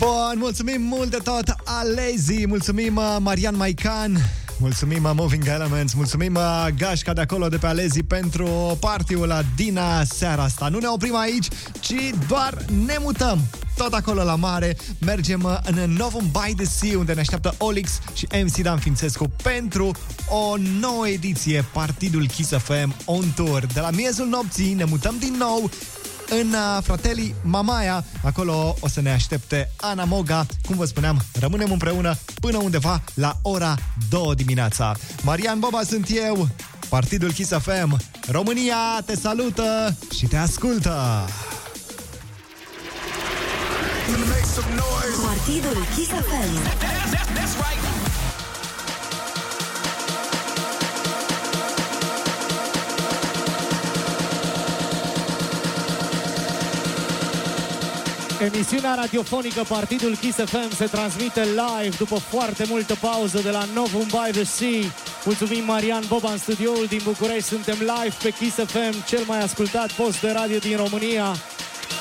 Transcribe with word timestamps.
Bun, 0.00 0.34
mulțumim 0.36 0.82
mult 0.82 1.10
de 1.10 1.16
tot, 1.16 1.54
Alezi, 1.64 2.46
mulțumim 2.46 2.96
uh, 2.96 3.16
Marian 3.18 3.56
Maican, 3.56 4.16
mulțumim 4.58 5.04
uh, 5.04 5.10
Moving 5.14 5.46
Elements, 5.46 5.92
mulțumim 5.92 6.34
uh, 6.34 6.66
Gașca 6.78 7.12
de 7.12 7.20
acolo 7.20 7.48
de 7.48 7.56
pe 7.56 7.66
Alezi 7.66 8.02
pentru 8.02 8.76
partiul 8.80 9.26
la 9.26 9.42
Dina 9.56 10.04
seara 10.04 10.42
asta. 10.42 10.68
Nu 10.68 10.78
ne 10.78 10.86
oprim 10.86 11.16
aici, 11.16 11.46
ci 11.80 11.94
doar 12.28 12.64
ne 12.86 12.96
mutăm 13.00 13.38
tot 13.76 13.92
acolo 13.92 14.22
la 14.22 14.34
mare. 14.34 14.76
Mergem 14.98 15.60
în 15.64 15.92
Novum 15.92 16.30
by 16.32 16.54
the 16.54 16.64
Sea, 16.64 16.98
unde 16.98 17.12
ne 17.12 17.20
așteaptă 17.20 17.54
Olix 17.58 17.98
și 18.14 18.26
MC 18.44 18.56
Dan 18.56 18.78
Fințescu 18.78 19.30
pentru 19.42 19.90
o 20.28 20.56
nouă 20.80 21.08
ediție, 21.08 21.64
Partidul 21.72 22.26
Kiss 22.26 22.50
FM 22.50 22.94
On 23.04 23.24
Tour. 23.34 23.66
De 23.74 23.80
la 23.80 23.90
miezul 23.90 24.26
nopții 24.26 24.74
ne 24.74 24.84
mutăm 24.84 25.16
din 25.18 25.34
nou 25.38 25.70
în 26.30 26.52
uh, 26.52 26.82
Fratelli 26.82 27.34
Mamaia. 27.42 28.04
Acolo 28.22 28.76
o 28.80 28.88
să 28.88 29.00
ne 29.00 29.10
aștepte 29.10 29.70
Ana 29.76 30.04
Moga. 30.04 30.46
Cum 30.66 30.76
vă 30.76 30.84
spuneam, 30.84 31.22
rămânem 31.40 31.72
împreună 31.72 32.16
până 32.40 32.58
undeva 32.58 33.02
la 33.14 33.36
ora 33.42 33.74
2 34.08 34.34
dimineața. 34.34 34.94
Marian 35.22 35.58
Boba 35.58 35.80
sunt 35.82 36.06
eu, 36.26 36.48
Partidul 36.88 37.32
Kiss 37.32 37.50
FM. 37.50 38.00
România 38.28 38.76
te 39.06 39.16
salută 39.16 39.96
și 40.16 40.26
te 40.26 40.36
ascultă! 40.36 41.24
Partidul 45.22 45.86
Kiss 45.96 46.08
FM. 46.08 47.89
Emisiunea 58.40 58.94
radiofonică 58.94 59.62
Partidul 59.68 60.16
Kiss 60.16 60.36
FM 60.36 60.74
se 60.74 60.84
transmite 60.84 61.40
live 61.40 61.96
după 61.98 62.14
foarte 62.14 62.64
multă 62.68 62.94
pauză 62.94 63.40
de 63.42 63.50
la 63.50 63.64
Novum 63.74 64.06
by 64.06 64.30
the 64.30 64.44
Sea. 64.44 64.92
Mulțumim 65.24 65.64
Marian 65.64 66.02
Boba 66.08 66.30
în 66.30 66.38
studioul 66.38 66.86
din 66.88 67.00
București. 67.04 67.48
Suntem 67.48 67.76
live 67.78 68.14
pe 68.22 68.30
Kiss 68.30 68.56
FM, 68.56 69.04
cel 69.06 69.22
mai 69.26 69.40
ascultat 69.40 69.92
post 69.92 70.20
de 70.20 70.30
radio 70.30 70.58
din 70.58 70.76
România. 70.76 71.34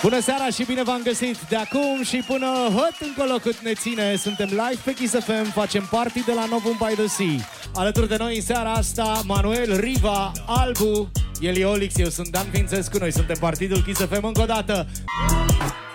Bună 0.02 0.20
seara 0.22 0.50
și 0.50 0.64
bine 0.64 0.84
v-am 0.84 1.02
găsit! 1.04 1.38
De 1.50 1.56
acum 1.56 2.04
și 2.04 2.24
până 2.28 2.48
hăt 2.76 2.96
încolo 3.00 3.38
cât 3.38 3.58
ne 3.60 3.74
ține, 3.74 4.16
suntem 4.16 4.48
live 4.48 4.82
pe 4.84 4.94
Kiss 4.94 5.14
FM, 5.14 5.52
facem 5.52 5.88
party 5.92 6.24
de 6.24 6.34
la 6.34 6.46
Novum 6.46 6.78
by 6.88 6.94
the 6.96 7.08
Sea. 7.08 7.36
Alături 7.74 8.08
de 8.08 8.16
noi 8.18 8.36
în 8.36 8.42
seara 8.42 8.72
asta, 8.72 9.22
Manuel 9.26 9.80
Riva, 9.80 10.32
Albu, 10.46 11.12
el 11.40 11.58
e 11.58 11.66
Olix, 11.66 11.98
eu 11.98 12.10
sunt 12.10 12.28
Dan 12.30 12.46
Fințescu, 12.52 12.98
noi 12.98 13.12
suntem 13.12 13.38
Partidul 13.40 13.82
Kiss 13.82 14.00
FM 14.00 14.26
încă 14.26 14.42
o 14.42 14.46
dată. 14.46 14.88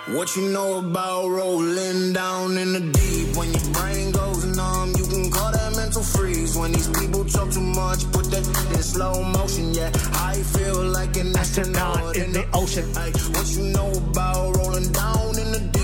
What 0.08 0.36
you 0.36 0.50
know 0.50 0.80
about 0.80 1.30
rolling 1.30 2.12
down 2.12 2.58
in 2.58 2.74
the 2.74 2.80
deep? 2.80 3.34
When 3.38 3.50
your 3.50 3.72
brain 3.72 4.10
goes 4.10 4.44
numb, 4.54 4.92
you 4.98 5.06
can 5.06 5.30
call 5.30 5.50
that 5.50 5.74
mental 5.76 6.02
freeze. 6.02 6.54
When 6.54 6.72
these 6.72 6.88
people 6.88 7.24
talk 7.24 7.50
too 7.50 7.62
much, 7.62 8.04
put 8.12 8.30
that 8.30 8.46
in 8.46 8.82
slow 8.82 9.22
motion. 9.22 9.72
Yeah, 9.72 9.90
I 10.12 10.42
feel 10.42 10.84
like 10.84 11.16
an 11.16 11.34
astronaut 11.34 12.16
in 12.18 12.32
the 12.32 12.46
ocean. 12.52 12.84
Ay, 12.98 13.12
what 13.32 13.48
you 13.56 13.72
know 13.72 13.92
about 14.10 14.56
rolling 14.56 14.92
down 14.92 15.38
in 15.38 15.52
the 15.52 15.60
deep? 15.72 15.83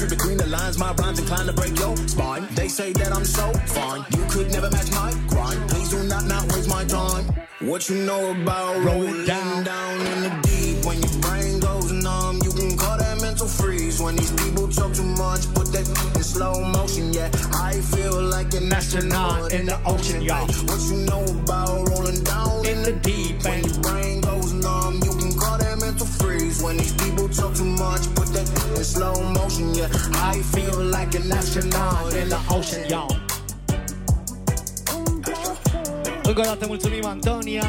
read 0.00 0.10
between 0.10 0.36
the 0.36 0.46
lines? 0.46 0.78
My 0.78 0.92
rhymes 0.94 1.18
inclined 1.18 1.48
to 1.48 1.52
break 1.52 1.78
your 1.78 1.96
spine. 2.08 2.46
They 2.54 2.68
say 2.68 2.92
that 2.94 3.12
I'm 3.12 3.24
so 3.24 3.52
fine. 3.66 4.04
You 4.16 4.24
could 4.28 4.50
never 4.52 4.70
match 4.70 4.90
my 4.92 5.12
grind. 5.28 5.70
Please 5.70 5.90
do 5.90 6.02
not 6.04 6.24
not 6.26 6.44
waste 6.52 6.68
my 6.68 6.84
time. 6.84 7.24
What 7.60 7.88
you 7.88 7.96
know 8.04 8.30
about 8.30 8.84
rolling 8.84 9.24
down. 9.24 9.64
down 9.64 10.00
in 10.00 10.22
the 10.22 10.32
deep? 10.42 10.84
When 10.84 11.00
your 11.02 11.20
brain 11.20 11.60
goes 11.60 11.90
numb, 11.92 12.40
you 12.44 12.52
can 12.52 12.76
call 12.76 12.98
that 12.98 13.20
mental 13.20 13.46
freeze. 13.46 14.00
When 14.00 14.16
these 14.16 14.32
people 14.32 14.68
talk 14.68 14.94
too 14.94 15.02
much, 15.02 15.42
put 15.54 15.72
that 15.72 15.86
in 16.14 16.22
slow 16.22 16.62
motion. 16.64 17.12
Yeah, 17.12 17.30
I 17.54 17.80
feel 17.80 18.22
like 18.22 18.54
an 18.54 18.72
astronaut 18.72 19.52
in 19.52 19.66
the 19.66 19.78
ocean, 19.84 20.22
y'all. 20.22 20.46
What 20.46 20.80
you 20.90 20.98
know 21.10 21.24
about 21.42 21.88
rolling 21.90 22.22
down 22.22 22.66
in 22.66 22.82
the 22.82 22.92
deep? 22.92 23.42
When 23.42 23.64
your 23.64 23.80
brain 23.80 24.20
goes 24.20 24.52
numb, 24.52 25.00
you 25.04 25.12
can 25.18 25.32
call 25.38 25.58
that 25.58 25.78
mental 25.80 26.06
freeze. 26.06 26.62
When 26.62 26.76
these 26.76 26.94
people 26.94 27.28
talk 27.28 27.54
too 27.54 27.64
much, 27.64 28.02
put 28.14 28.28
that 28.34 28.48
in 28.76 28.84
slow 28.84 29.14
motion. 29.14 29.37
Yeah, 29.92 30.30
I 30.30 30.42
feel 30.52 30.82
like 30.82 31.14
an 31.14 31.32
astronaut 31.32 32.14
in 32.14 32.28
the 32.28 32.40
ocean, 32.50 32.88
y'all. 32.88 33.16
Încă 36.22 36.40
o 36.40 36.44
dată 36.44 36.66
mulțumim, 36.66 37.04
Antonia. 37.06 37.68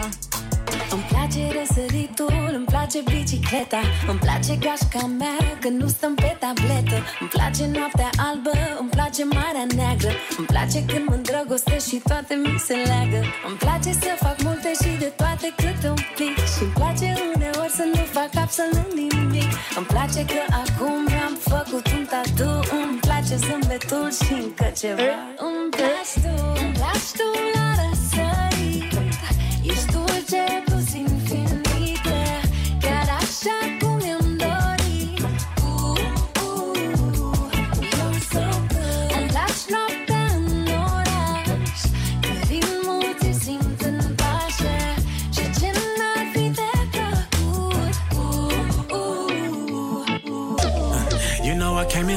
Îmi 0.92 1.06
place 1.12 1.42
răsăritul, 1.58 2.52
îmi 2.58 2.66
place 2.66 3.00
bicicleta. 3.14 3.82
Îmi 4.08 4.20
place 4.20 4.54
gașca 4.66 5.06
mea 5.22 5.38
când 5.60 5.82
nu 5.82 5.88
stăm 5.88 6.16
pe 6.16 6.38
tabletă. 6.40 6.98
Îmi 7.20 7.30
place 7.36 7.64
noaptea 7.78 8.10
albă, 8.28 8.52
îmi 8.80 8.90
place 8.90 9.24
marea 9.26 9.66
neagră. 9.76 10.12
Îmi 10.38 10.48
place 10.54 10.80
când 10.86 11.04
mă 11.08 11.14
îndrăgostesc 11.14 11.88
și 11.88 11.98
toate 12.10 12.34
mi 12.44 12.54
se 12.68 12.76
leagă. 12.90 13.22
Îmi 13.48 13.58
place 13.66 13.92
să 14.04 14.12
fac 14.26 14.38
multe 14.48 14.72
și 14.82 14.90
de 15.04 15.10
toate 15.22 15.48
cât 15.62 15.80
un 15.94 16.00
pic. 16.18 16.36
Și 16.54 16.62
îmi 16.66 16.76
place 16.80 17.08
uneori 17.36 17.59
să 17.80 17.86
nu 17.96 18.04
fac 18.18 18.32
absolut 18.46 18.90
nimic. 19.02 19.52
Îmi 19.78 19.86
place 19.94 20.22
că 20.32 20.42
acum 20.64 20.96
mi-am 21.08 21.36
făcut 21.52 21.86
un 21.98 22.06
tatu. 22.14 22.50
Îmi 22.80 22.98
place 23.06 23.36
zâmbetul 23.46 24.08
și 24.20 24.34
încă 24.34 24.68
ceva. 24.82 25.16
Îmi 25.48 25.70
place 25.78 26.14
tu, 26.24 26.34
îmi 26.62 26.74
place 26.80 27.10
tu 27.20 27.28
la 27.54 27.68
răsărit. 27.82 28.92
Ești 29.72 29.92
dulce 29.94 30.44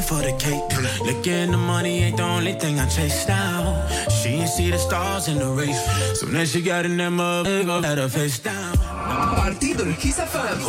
for 0.03 0.21
the 0.21 0.33
cake. 0.33 0.63
Looking 1.05 1.51
the 1.51 1.57
money 1.57 2.03
ain't 2.03 2.17
the 2.17 2.23
only 2.23 2.53
thing 2.53 2.79
I 2.79 2.87
chase 2.87 3.25
down. 3.25 3.63
She 4.09 4.29
ain't 4.29 4.49
see 4.49 4.69
the 4.71 4.77
stars 4.77 5.27
in 5.27 5.39
the 5.39 5.49
race. 5.49 5.81
So 6.19 6.27
as 6.27 6.51
she 6.51 6.61
got 6.61 6.85
in 6.85 6.97
that 6.97 7.09
mother, 7.09 7.63
go 7.63 7.79
let 7.79 7.97
her 7.97 8.09
face 8.09 8.39
down. 8.39 8.75
Partydul 8.77 9.97
Kiss 9.99 10.19
FM. 10.19 10.59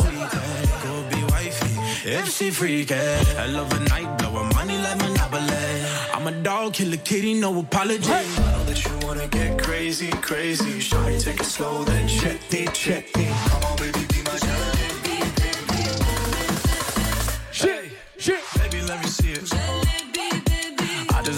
Go 0.83 0.93
be 1.09 1.21
wifey 1.31 1.75
if 2.09 2.29
she 2.29 2.51
freaky. 2.51 2.95
I 2.95 3.47
love 3.47 3.71
a 3.73 3.79
night, 3.91 4.17
blowing 4.17 4.49
money 4.55 4.77
like 4.77 4.97
Monopoly. 4.97 5.85
I'm 6.13 6.27
a 6.27 6.31
dog, 6.43 6.73
kill 6.73 6.93
a 6.93 6.97
kitty, 6.97 7.33
no 7.33 7.59
apology. 7.59 8.11
I 8.11 8.23
know 8.23 8.63
that 8.65 8.83
you 8.85 9.07
wanna 9.07 9.27
get 9.27 9.61
crazy, 9.61 10.11
crazy. 10.11 10.79
Shawty, 10.79 11.21
take 11.23 11.39
it 11.39 11.45
slow, 11.45 11.83
then 11.83 12.07
check 12.07 12.39
me, 12.51 12.67
check 12.73 13.15
me. 13.17 13.25
Come 13.49 13.63
on, 13.63 13.74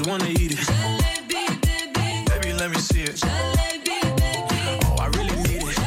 wanna 0.08 0.30
eat 0.30 0.54
it. 0.54 0.68
Baby. 2.30 2.54
let 2.54 2.70
me 2.72 2.78
see 2.78 3.02
it. 3.02 3.20
Oh, 4.86 4.96
I 5.00 5.08
really 5.18 5.36
need 5.48 5.64
it. 5.64 5.78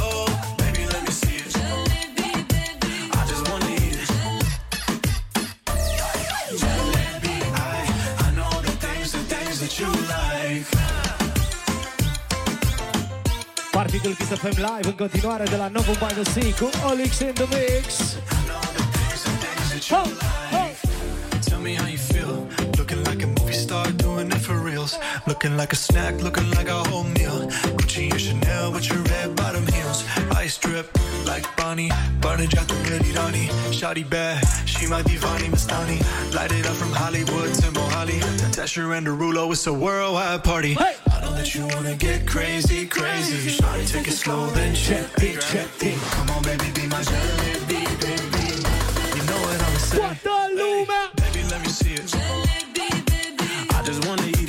Oh, 0.00 0.26
baby, 0.58 0.84
let 0.86 1.02
me 1.06 1.12
see 1.12 1.36
it. 1.36 1.56
I 3.18 3.24
just 3.30 3.48
wanna 3.48 3.70
eat 3.70 3.94
it. 4.02 4.10
I, 7.54 7.68
I 8.26 8.28
know 8.34 8.50
the 8.66 8.72
things, 8.84 9.12
the 9.12 9.22
things 9.32 9.60
that 9.60 9.78
you 9.78 9.90
like. 10.14 10.66
Kiss 14.00 14.28
FM 14.28 14.56
Live 14.56 14.88
în 14.88 14.92
continuare 14.94 15.44
de 15.44 15.56
la 15.56 15.68
Novo 15.68 15.92
Banosic 15.98 16.56
cu 16.56 16.70
Olix 16.90 17.18
in 17.18 17.32
the 17.34 17.46
Mix. 17.50 17.98
I 17.98 18.38
know 18.46 18.60
the 18.76 18.82
things, 18.96 19.22
the 19.22 19.30
things 19.44 19.68
that 19.72 19.88
you 19.88 19.96
oh. 19.96 20.08
like. 20.08 20.49
Looking 25.26 25.56
like 25.56 25.72
a 25.72 25.76
snack, 25.76 26.20
looking 26.22 26.50
like 26.52 26.68
a 26.68 26.82
whole 26.88 27.04
meal. 27.04 27.48
Gucci 27.76 28.10
and 28.10 28.20
Chanel 28.20 28.72
with 28.72 28.88
your 28.88 28.98
red 29.04 29.36
bottom 29.36 29.66
heels. 29.66 30.04
Ice 30.36 30.58
drip 30.58 30.96
like 31.26 31.44
Bonnie. 31.56 31.90
Burn 32.20 32.40
it 32.40 32.56
out 32.58 32.68
to 32.68 32.74
Rani. 32.74 33.46
Shotty 33.70 34.08
bad, 34.08 34.44
she 34.66 34.86
my 34.86 35.02
divani 35.02 35.48
Mastani. 35.50 35.98
Light 36.34 36.52
it 36.52 36.66
up 36.66 36.74
from 36.74 36.92
Hollywood 36.92 37.54
to 37.54 37.68
Mohali. 37.70 38.20
Tesher 38.52 38.96
and 38.96 39.06
Derulo, 39.06 39.50
it's 39.52 39.66
a 39.66 39.72
worldwide 39.72 40.42
party. 40.42 40.74
Hey! 40.74 40.96
I 41.12 41.20
know 41.20 41.32
that 41.34 41.54
you 41.54 41.66
wanna 41.68 41.94
get 41.94 42.26
crazy, 42.26 42.86
crazy. 42.86 43.56
Shotty, 43.56 43.90
take 43.90 44.08
it 44.08 44.12
slow, 44.12 44.46
then 44.48 44.74
check 44.74 45.06
it, 45.18 45.40
check 45.40 45.68
it. 45.80 45.98
Come 46.12 46.30
on, 46.30 46.42
baby, 46.42 46.70
be 46.74 46.86
my 46.88 47.02
jalebi, 47.02 47.82
baby. 48.04 48.44
You 49.16 49.22
know 49.28 49.40
what 49.46 49.60
I'm 49.62 49.78
saying. 49.78 50.02
What 50.02 50.22
the 50.22 50.30
hey, 50.60 51.32
Baby, 51.32 51.48
let 51.50 51.60
me 51.62 51.68
see 51.68 51.94
it. 51.94 52.06
Jalebi, 52.12 53.04
baby. 53.06 53.48
I 53.70 53.82
just 53.84 54.06
wanna 54.06 54.39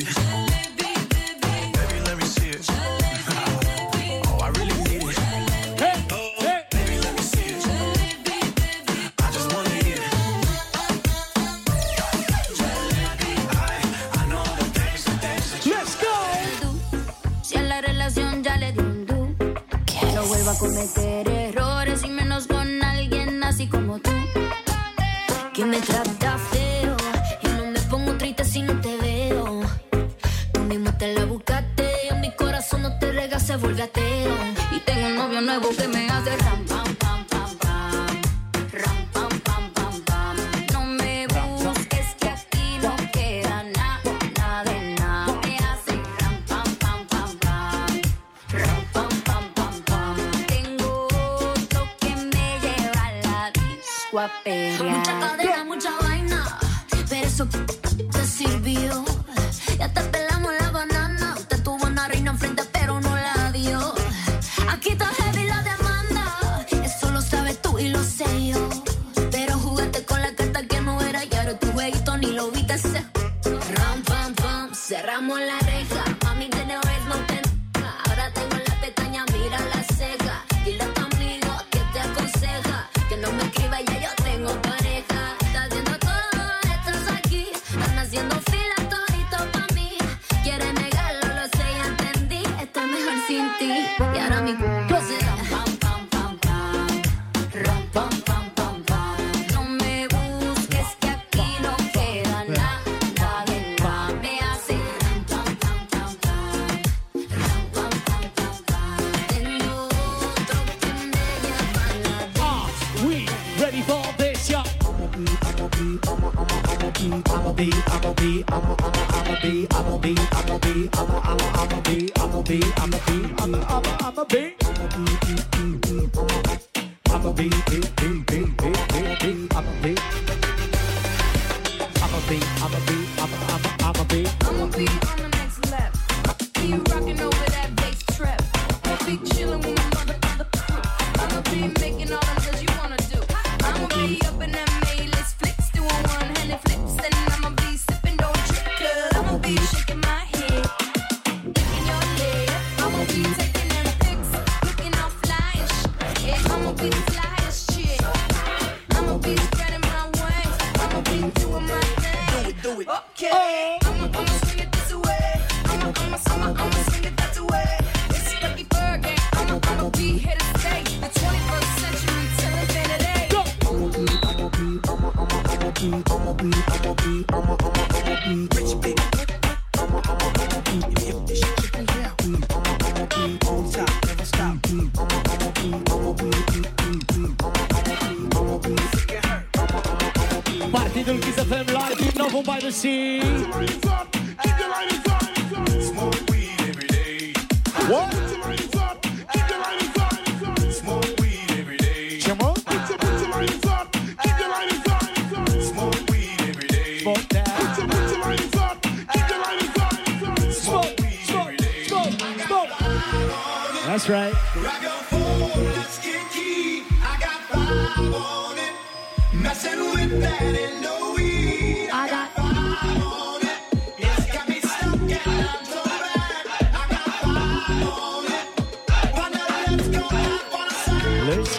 a 20.51 20.57
cometer 20.57 21.30
errores 21.30 22.03
y 22.03 22.09
menos 22.09 22.48
con 22.48 22.83
alguien 22.83 23.42
así 23.44 23.68
como 23.68 24.00
tú. 24.00 24.12
Que 25.53 25.63
me 25.63 25.80
trata 25.80 26.38
feo, 26.38 26.98
yo 27.42 27.53
no 27.57 27.71
me 27.71 27.80
pongo 27.81 28.18
triste 28.18 28.44
si 28.44 28.62
no 28.62 28.80
te 28.81 28.98
veo. 28.98 29.62
Tú 30.51 30.59
mismo 30.62 30.92
te 30.98 31.13
la 31.13 31.25
buscaste, 31.25 31.88
mi 32.19 32.31
corazón 32.36 32.81
no 32.81 33.00
te 33.00 33.12
rega, 33.12 33.39
se 33.39 33.56
vuelve 33.56 33.83
ateo. 33.83 34.36
Y 34.75 34.80
tengo 34.80 35.07
un 35.07 35.15
novio 35.15 35.42
nuevo 35.42 35.69
que 35.69 35.88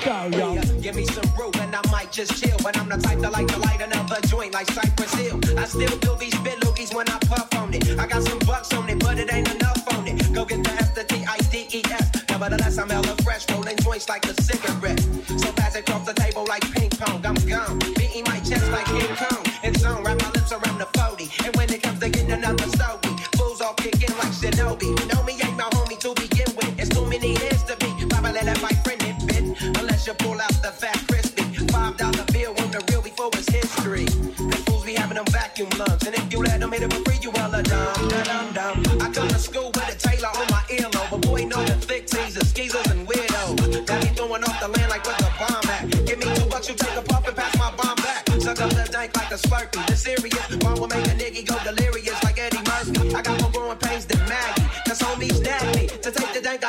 go, 0.05 0.29
yo. 0.37 0.61
Give 0.81 0.95
me 0.95 1.05
some 1.07 1.31
room 1.39 1.53
and 1.61 1.75
I 1.75 1.83
might 1.91 2.13
just 2.13 2.43
chill. 2.43 2.57
But 2.63 2.77
I'm 2.79 2.89
the 2.89 2.97
type 2.97 3.19
that 3.21 3.33
like 3.33 3.49
to 3.49 3.59
light 3.59 3.81
another 3.81 4.21
joint 4.27 4.53
like 4.53 4.71
Cypress 4.71 5.15
Hill. 5.15 5.41
I 5.59 5.65
still 5.65 5.97
do 5.99 6.17
these 6.19 6.39
bit 6.41 6.63
when 6.95 7.09
I 7.09 7.19
puff 7.21 7.55
on 7.55 7.73
it. 7.75 7.99
I 7.99 8.07
got 8.07 8.23
some 8.23 8.39
bucks 8.41 8.73
on 8.73 8.89
it, 8.89 8.99
but 9.01 9.19
it 9.19 9.33
ain't 9.33 9.51
enough 9.55 9.83
on 9.95 10.07
it. 10.07 10.33
Go 10.33 10.45
get 10.45 10.63
the 10.65 10.71
S, 10.71 10.91
the 10.91 11.05
T, 11.05 11.25
I, 11.25 11.39
D, 11.51 11.67
E, 11.73 11.83
S. 11.91 12.11
Nevertheless, 12.29 12.79
I'm 12.79 12.89
hella 12.89 13.17
fresh, 13.23 13.49
rolling 13.51 13.77
joints 13.79 14.09
like 14.09 14.25
a 14.27 14.35
cigarette. 14.43 15.01
So 15.27 15.53
pass 15.53 15.77
it 15.77 15.89
across 15.89 16.07
the 16.07 16.15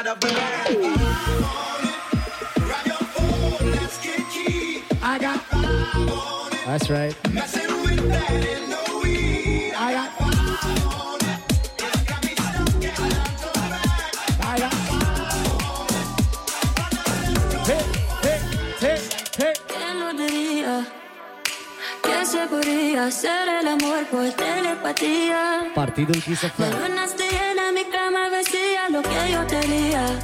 of 0.08 0.20
the. 0.20 0.28
I 5.02 5.20
got 5.20 5.40
five 5.42 6.10
on 6.10 6.54
it. 6.54 6.66
That's 6.66 6.90
right. 6.90 7.16
Messing 7.34 7.68
with 7.84 8.08
that 8.10 8.70
no 8.70 9.02
weed. 9.02 9.74
I 9.76 9.94
got 9.94 10.12
five 10.18 10.86
on 10.88 11.20
it. 11.22 11.44
Partido 25.76 26.14
en 26.14 26.22
Kiss 26.22 26.44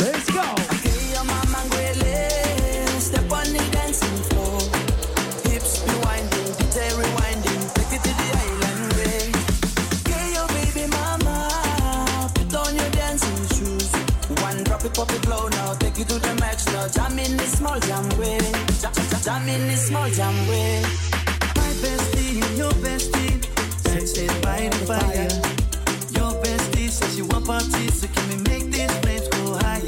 Let's 0.00 0.30
go. 0.30 0.40
Mama 1.24 1.60
step 2.98 3.30
on 3.30 3.44
the 3.52 3.62
dancing 3.72 4.18
floor. 4.30 4.60
Hips 5.44 5.84
be 5.84 5.92
winding, 6.00 6.50
take 7.74 8.00
to 8.04 8.12
the 8.20 8.28
island 8.44 8.92
way. 8.96 9.20
Baby 10.54 10.86
mama, 10.90 11.36
put 12.34 12.54
on 12.54 12.74
your 12.74 12.90
dancing 12.90 13.44
shoes. 13.54 13.92
One 14.40 14.64
drop 14.64 14.84
it, 14.86 14.94
pop 14.94 15.12
it 15.12 15.28
now, 15.28 15.74
take 15.74 15.94
to 16.08 16.18
the. 16.18 16.34
Jam 16.94 17.18
in 17.18 17.36
the 17.36 17.44
small 17.44 17.78
jam 17.80 18.08
way, 18.18 18.38
jam, 18.80 19.48
in 19.48 19.68
the 19.68 19.76
small 19.76 20.08
jam 20.08 20.34
way. 20.48 20.82
My 21.56 21.72
bestie 21.82 22.56
your 22.56 22.72
bestie 22.72 23.23
fire. 24.86 25.28
Your 26.16 26.32
bestie 26.42 26.90
says 26.90 27.16
you 27.16 27.24
want 27.26 27.46
so 27.90 28.06
can 28.08 28.28
we 28.28 28.36
make 28.50 28.66
go 29.28 29.54
higher? 29.54 29.80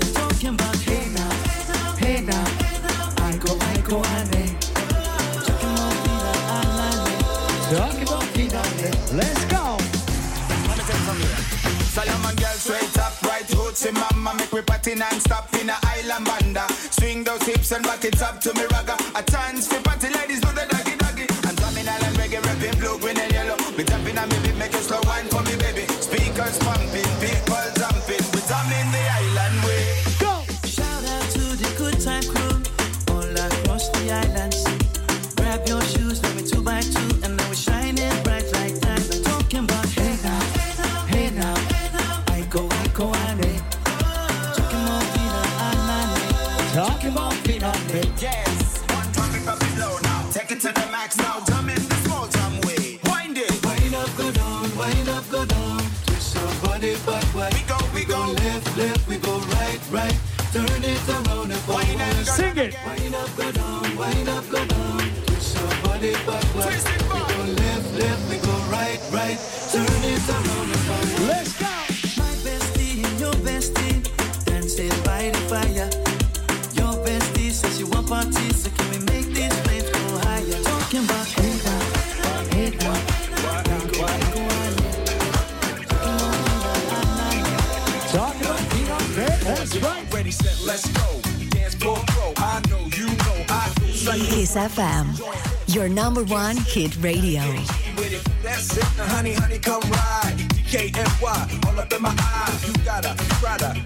Hey 0.80 1.06
now, 1.18 1.32
hey 1.98 2.20
now, 2.22 2.46
Let's 9.12 9.44
go. 9.46 9.76
Straight 12.56 12.98
up, 12.98 13.22
right 13.22 13.48
in 13.86 13.94
mama 13.94 14.34
Make 14.34 14.52
we 14.52 14.62
party 14.62 14.94
non-stop 14.94 15.54
in 15.54 15.70
a 15.70 15.76
island 15.84 16.24
banda 16.24 16.66
Swing 16.90 17.22
those 17.22 17.42
hips 17.42 17.70
and 17.70 17.84
back 17.84 18.04
it 18.04 18.20
up 18.22 18.40
to 18.40 18.52
me 18.54 18.62
ragga 18.62 18.96
A 19.14 19.22
chance 19.22 19.68
for 19.68 19.80
number 96.16 96.32
one 96.32 96.56
hit 96.56 96.96
radio. 97.02 97.42
That's 98.42 98.74
it, 98.76 98.84
honey, 98.96 99.34
honey, 99.34 99.58
come 99.58 99.82
ride. 99.82 100.36
All 101.66 101.78
up 101.78 101.92
in 101.92 102.00
my. 102.00 102.10
You 102.66 102.72
got 102.84 103.04
a 103.04 103.14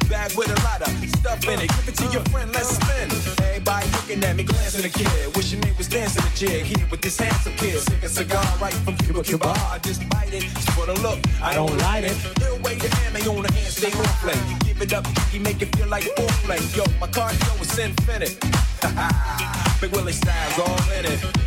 bag 0.09 0.33
with 0.37 0.49
a 0.49 0.63
lot 0.63 0.81
of 0.81 1.11
stuff 1.19 1.43
in 1.49 1.61
it. 1.61 1.69
Give 1.69 1.89
it 1.89 1.97
to 1.97 2.05
your 2.07 2.23
friend, 2.31 2.53
let's 2.53 2.77
spin. 2.77 3.11
Everybody 3.47 3.91
looking 3.91 4.25
at 4.25 4.37
me, 4.37 4.45
glancing 4.45 4.91
kid. 4.91 5.37
Wishing 5.37 5.61
was 5.77 5.89
dancing 5.89 6.23
a 6.23 6.37
jig 6.37 6.67
here 6.67 6.87
with 6.91 7.01
this 7.01 7.19
handsome 7.19 7.55
kid. 7.55 7.81
Sick 7.81 8.03
a 8.03 8.09
cigar 8.09 8.45
right 8.61 8.75
from 8.75 8.97
Cuba, 8.99 9.23
Cuba. 9.25 9.49
I 9.49 9.79
just 9.83 10.09
bite 10.11 10.33
it 10.33 10.43
just 10.43 10.71
for 10.71 10.87
the 10.87 10.95
look. 11.01 11.19
I 11.43 11.55
don't 11.55 11.77
light 11.79 12.05
it. 12.05 12.17
Way 12.63 12.79
hand 12.79 13.27
on 13.27 13.43
the 13.43 13.53
hand, 13.53 13.73
stay 13.73 13.91
on 13.91 14.05
play. 14.23 14.39
Give 14.65 14.81
it 14.81 14.93
up, 14.93 15.07
make 15.41 15.63
it 15.63 15.75
feel 15.77 15.89
like. 15.89 16.05
Yo, 16.07 16.85
my 17.01 17.09
cardio 17.09 17.61
is 17.61 17.79
infinite. 17.79 18.39
Big 19.81 19.91
Willie 19.93 20.13
style's 20.13 20.59
all 20.59 20.93
in 20.93 21.07
it. 21.07 21.40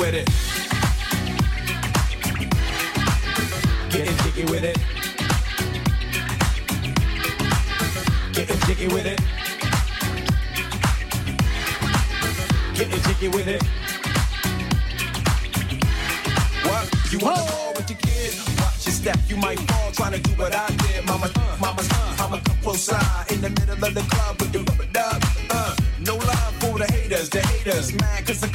With 0.00 0.14
it. 0.14 0.26
Getting 3.90 4.16
jiggy 4.24 4.44
with 4.50 4.64
it. 4.64 4.78
Getting 8.32 8.60
jiggy 8.60 8.88
with 8.88 9.04
it. 9.04 9.20
Getting 12.74 13.02
jiggy 13.02 13.28
with 13.28 13.46
it. 13.46 13.62
What? 16.64 16.88
You 17.12 17.18
want 17.18 17.36
to 17.36 17.52
ball 17.52 17.72
with 17.76 17.90
your 17.90 17.98
kid? 17.98 18.34
Watch 18.58 18.86
your 18.86 18.94
step, 18.94 19.18
you 19.28 19.36
might 19.36 19.60
fall 19.60 19.92
trying 19.92 20.12
to 20.12 20.20
do 20.20 20.30
what 20.40 20.54
I 20.54 20.66
did. 20.68 21.04
Mama, 21.04 21.26
uh, 21.26 21.56
mama, 21.60 21.82
uh, 21.82 22.16
mama, 22.18 22.40
come 22.42 22.56
close 22.62 22.84
side 22.84 23.30
in 23.30 23.42
the 23.42 23.50
middle 23.50 23.84
of 23.84 23.94
the 23.94 24.02
club 24.08 24.40
with 24.40 24.50
the 24.50 24.60
rubber 24.60 24.86
dub. 24.92 25.22
Uh, 25.50 25.76
no 26.00 26.16
love 26.16 26.54
for 26.60 26.78
the 26.78 26.90
haters, 26.90 27.28
the 27.28 27.40
haters. 27.40 27.92
Mad 28.00 28.26
cause 28.26 28.42
I 28.42 28.48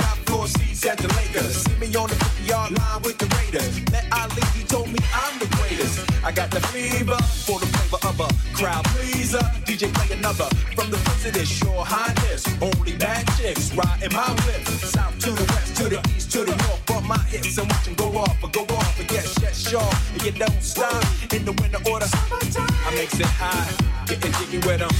the 1.07 1.13
Lakers. 1.15 1.55
See 1.63 1.75
me 1.77 1.87
on 1.95 2.09
the 2.09 2.15
50 2.15 2.43
yard 2.43 2.71
line 2.77 3.01
with 3.03 3.17
the 3.17 3.27
Raiders. 3.37 3.73
Met 3.91 4.05
Ali, 4.11 4.41
he 4.53 4.63
told 4.63 4.87
me 4.91 4.99
I'm 5.13 5.37
the 5.39 5.47
greatest. 5.57 5.99
I 6.23 6.31
got 6.31 6.49
the 6.51 6.61
fever 6.73 7.17
for 7.45 7.59
the 7.59 7.67
flavor 7.67 7.99
of 8.09 8.19
a 8.19 8.29
crowd 8.55 8.83
pleaser. 8.93 9.45
DJ 9.65 9.93
play 9.93 10.17
another 10.17 10.47
from 10.75 10.89
the 10.89 10.97
president, 11.05 11.47
sure 11.47 11.83
highness. 11.85 12.47
Only 12.61 12.97
bad 12.97 13.27
chicks 13.37 13.73
riding 13.73 14.13
my 14.13 14.29
whip. 14.45 14.65
South 14.67 15.17
to 15.19 15.31
the 15.31 15.45
west, 15.53 15.77
to 15.77 15.83
the 15.89 15.99
east, 16.15 16.31
to 16.31 16.39
the 16.39 16.55
north. 16.55 16.85
Bump 16.85 17.05
my 17.07 17.19
hips 17.29 17.57
and 17.57 17.69
watch 17.69 17.85
them 17.85 17.95
go 17.95 18.17
off 18.17 18.43
or 18.43 18.49
go 18.49 18.63
off. 18.75 18.99
And 18.99 19.11
yes, 19.11 19.35
yes, 19.41 19.69
sure. 19.69 19.93
And 20.13 20.23
you 20.25 20.31
don't 20.31 20.61
stop 20.61 21.03
in 21.33 21.45
the 21.45 21.53
winter 21.61 21.81
order. 21.89 22.07
I 22.11 22.91
makes 22.95 23.19
it 23.19 23.25
high, 23.25 23.69
getting 24.07 24.31
jiggy 24.37 24.59
with 24.65 24.79
them. 24.81 24.93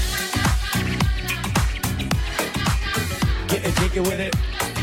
Getting 3.48 3.74
jiggy 3.80 4.00
with 4.02 4.20
it. 4.20 4.75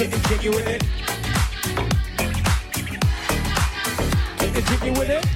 With 0.00 0.14
it. 0.14 0.30
Getting 0.30 0.50
with 0.52 0.66
it. 0.66 0.99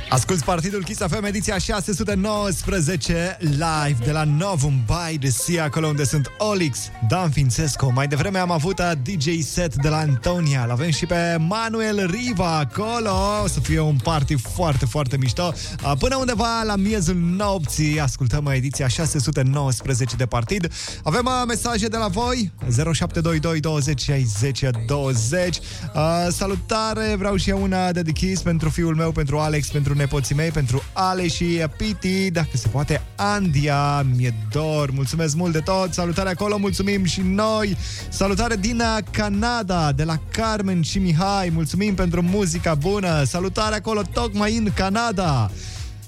Asculți 0.08 0.44
Partidul 0.44 0.84
Kiss 0.84 1.00
FM, 1.00 1.24
ediția 1.24 1.58
619 1.58 3.36
live 3.40 3.96
de 4.04 4.10
la 4.10 4.24
Novum 4.24 4.84
by 4.86 5.18
the 5.18 5.30
Sea, 5.30 5.64
acolo 5.64 5.86
unde 5.86 6.04
sunt 6.04 6.30
Olix, 6.38 6.78
Dan 7.08 7.30
Fințescu. 7.30 7.92
Mai 7.94 8.06
devreme 8.06 8.38
am 8.38 8.50
avut 8.50 8.78
a 8.80 8.94
DJ 8.94 9.40
set 9.40 9.74
de 9.74 9.88
la 9.88 9.96
Antonia. 9.96 10.64
L-avem 10.64 10.90
și 10.90 11.06
pe 11.06 11.36
Manuel 11.38 12.10
Riva 12.10 12.58
acolo. 12.58 13.10
O 13.42 13.46
să 13.46 13.60
fie 13.60 13.80
un 13.80 13.96
party 14.02 14.34
foarte, 14.34 14.86
foarte 14.86 15.16
mișto. 15.16 15.52
A, 15.82 15.94
Până 15.94 16.16
undeva 16.16 16.62
la 16.62 16.76
miezul 16.76 17.16
nopții 17.16 18.00
ascultăm 18.00 18.46
ediția 18.46 18.88
619 18.88 20.16
de 20.16 20.26
partid. 20.26 20.72
Avem 21.02 21.28
a, 21.28 21.44
mesaje 21.44 21.86
de 21.86 21.96
la 21.96 22.08
voi 22.08 22.52
0722 22.92 23.60
20 23.60 24.00
60 24.00 24.60
20 24.86 25.58
A, 25.94 26.28
Salutare, 26.30 27.14
vreau 27.18 27.36
și 27.36 27.50
eu 27.50 27.62
una 27.62 27.92
de 27.92 28.12
Kiss 28.12 28.42
pentru 28.42 28.68
fiul 28.68 28.94
meu, 28.94 29.12
pentru 29.12 29.23
Alex, 29.32 29.68
pentru 29.68 29.94
nepoții 29.94 30.34
mei, 30.34 30.50
pentru 30.50 30.82
Ale 30.92 31.28
și 31.28 31.64
Piti, 31.76 32.30
dacă 32.30 32.48
se 32.52 32.68
poate, 32.68 33.02
Andia, 33.16 34.02
mi-e 34.16 34.34
dor, 34.50 34.90
mulțumesc 34.90 35.36
mult 35.36 35.52
de 35.52 35.58
tot, 35.58 35.92
salutare 35.92 36.30
acolo, 36.30 36.58
mulțumim 36.58 37.04
și 37.04 37.20
noi, 37.20 37.76
salutare 38.08 38.56
din 38.56 38.82
Canada, 39.10 39.92
de 39.92 40.04
la 40.04 40.18
Carmen 40.30 40.82
și 40.82 40.98
Mihai, 40.98 41.48
mulțumim 41.48 41.94
pentru 41.94 42.22
muzica 42.22 42.74
bună, 42.74 43.22
salutare 43.24 43.74
acolo, 43.74 44.02
tocmai 44.12 44.56
în 44.56 44.70
Canada. 44.74 45.50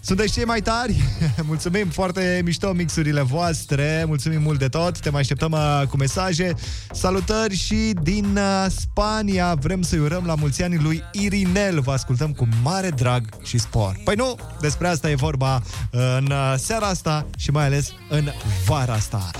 Sunteți 0.06 0.32
cei 0.32 0.44
mai 0.44 0.60
tari? 0.60 0.96
Mulțumim, 1.46 1.88
foarte 1.88 2.40
mișto 2.44 2.72
mixurile 2.72 3.22
voastre, 3.22 4.04
mulțumim 4.06 4.42
mult 4.42 4.58
de 4.58 4.68
tot, 4.68 4.98
te 4.98 5.10
mai 5.10 5.20
așteptăm 5.20 5.52
uh, 5.52 5.82
cu 5.88 5.96
mesaje. 5.96 6.54
Salutări 6.92 7.54
și 7.54 7.94
din 8.02 8.36
uh, 8.36 8.66
Spania, 8.80 9.54
vrem 9.54 9.82
să-i 9.82 9.98
urăm 9.98 10.24
la 10.26 10.34
mulți 10.34 10.62
ani 10.62 10.76
lui 10.82 11.02
Irinel, 11.12 11.80
vă 11.80 11.92
ascultăm 11.92 12.32
cu 12.32 12.48
mare 12.62 12.90
drag 12.90 13.24
și 13.42 13.58
spor. 13.58 14.00
Păi 14.04 14.14
nu, 14.14 14.38
despre 14.60 14.88
asta 14.88 15.10
e 15.10 15.14
vorba 15.14 15.62
uh, 15.92 16.00
în 16.18 16.30
uh, 16.30 16.54
seara 16.56 16.86
asta 16.86 17.26
și 17.36 17.50
mai 17.50 17.64
ales 17.64 17.92
în 18.10 18.28
vara 18.66 18.92
asta. 18.92 19.30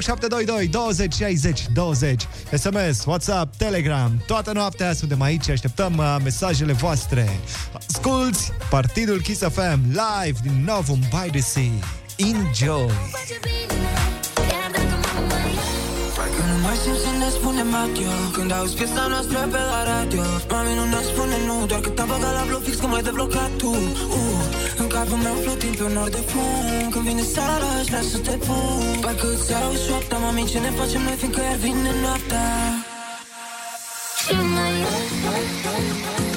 0722 0.00 0.68
20 0.68 1.14
60 1.14 1.66
20 1.72 2.28
SMS, 2.52 3.04
WhatsApp, 3.04 3.56
Telegram, 3.56 4.22
toată 4.26 4.52
noaptea 4.52 4.92
suntem 4.92 5.20
aici 5.20 5.44
și 5.44 5.50
așteptăm 5.50 5.96
uh, 5.96 6.16
mesajele 6.22 6.72
voastre. 6.72 7.40
Asculți 7.88 8.52
Partidul 8.70 9.20
Kiss 9.20 9.42
FM 9.42 9.92
live 10.00 10.38
din 10.42 10.56
Novum 10.64 11.00
by 11.14 11.28
the 11.36 11.42
Sea. 11.52 11.76
Enjoy! 12.16 12.90
Că 16.36 16.42
nu 16.50 16.56
mai 16.66 16.76
simt 16.82 16.98
să 17.04 17.10
ne 17.22 17.28
spunem 17.36 17.74
adio 17.82 18.12
Când 18.32 18.52
auzi 18.52 18.74
piesa 18.76 19.06
noastră 19.12 19.38
pe 19.52 19.60
la 19.72 19.80
radio 19.92 20.22
Mami 20.50 20.74
nu 20.78 20.84
ne 20.94 21.00
spune 21.10 21.38
nu. 21.46 21.66
Doar 21.66 21.80
că 21.80 21.88
te-am 21.88 22.08
băgat 22.12 22.32
la 22.38 22.44
bloc 22.48 22.62
fix 22.66 22.76
când 22.80 22.92
m-ai 22.92 23.02
deblocat 23.02 23.50
tu. 23.60 23.70
Uh, 23.70 24.42
În 24.76 24.86
capul 24.94 25.18
meu 25.26 25.36
flotim 25.44 25.74
pe 25.78 25.82
un 25.82 25.92
nor 25.92 26.08
de 26.08 26.22
fum. 26.30 26.90
Când 26.92 27.04
vine 27.04 27.22
seara 27.34 27.68
aș 27.78 27.86
vrea 27.90 28.04
să 28.12 28.18
te 28.18 28.34
pun. 28.46 28.98
Parcă 29.00 29.26
îți 29.34 29.54
auzi 29.54 29.86
șoapta 29.86 30.16
Mami 30.16 30.44
ce 30.52 30.58
ne 30.58 30.70
facem 30.78 31.02
noi 31.06 31.16
fiindcă 31.20 31.40
iar 31.48 31.56
vine 31.64 31.92
noaptea. 32.02 32.46
Și 34.20 34.34
mai 34.54 34.74
Câteodată 35.20 36.29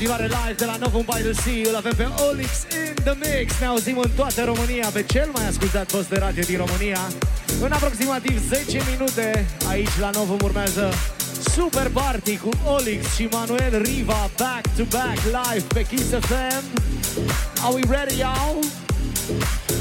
continuare 0.00 0.32
live 0.44 0.56
de 0.56 0.64
la 0.64 0.76
Novum 0.76 1.04
by 1.04 1.20
the 1.22 1.32
Sea. 1.32 1.68
Îl 1.70 1.76
avem 1.76 1.94
pe 1.96 2.08
Olix 2.28 2.50
in 2.72 2.94
the 3.04 3.14
mix. 3.24 3.58
Ne 3.60 3.66
auzim 3.66 3.98
în 3.98 4.10
toată 4.16 4.44
România 4.44 4.88
pe 4.92 5.02
cel 5.02 5.28
mai 5.32 5.46
ascultat 5.48 5.90
post 5.90 6.08
de 6.08 6.18
radio 6.18 6.42
din 6.42 6.56
România. 6.56 7.00
În 7.62 7.72
aproximativ 7.72 8.48
10 8.48 8.80
minute 8.90 9.46
aici 9.68 9.98
la 10.00 10.10
Novum 10.10 10.38
urmează 10.42 10.92
Super 11.54 11.88
Party 11.88 12.36
cu 12.36 12.48
Olix 12.74 13.14
și 13.14 13.28
Manuel 13.30 13.82
Riva 13.82 14.30
back 14.36 14.64
to 14.76 14.84
back 14.90 15.18
live 15.24 15.64
pe 15.74 15.82
Kiss 15.82 16.08
FM. 16.08 16.64
Are 17.64 17.74
we 17.74 17.82
ready, 17.88 18.16
y'all? 18.18 18.58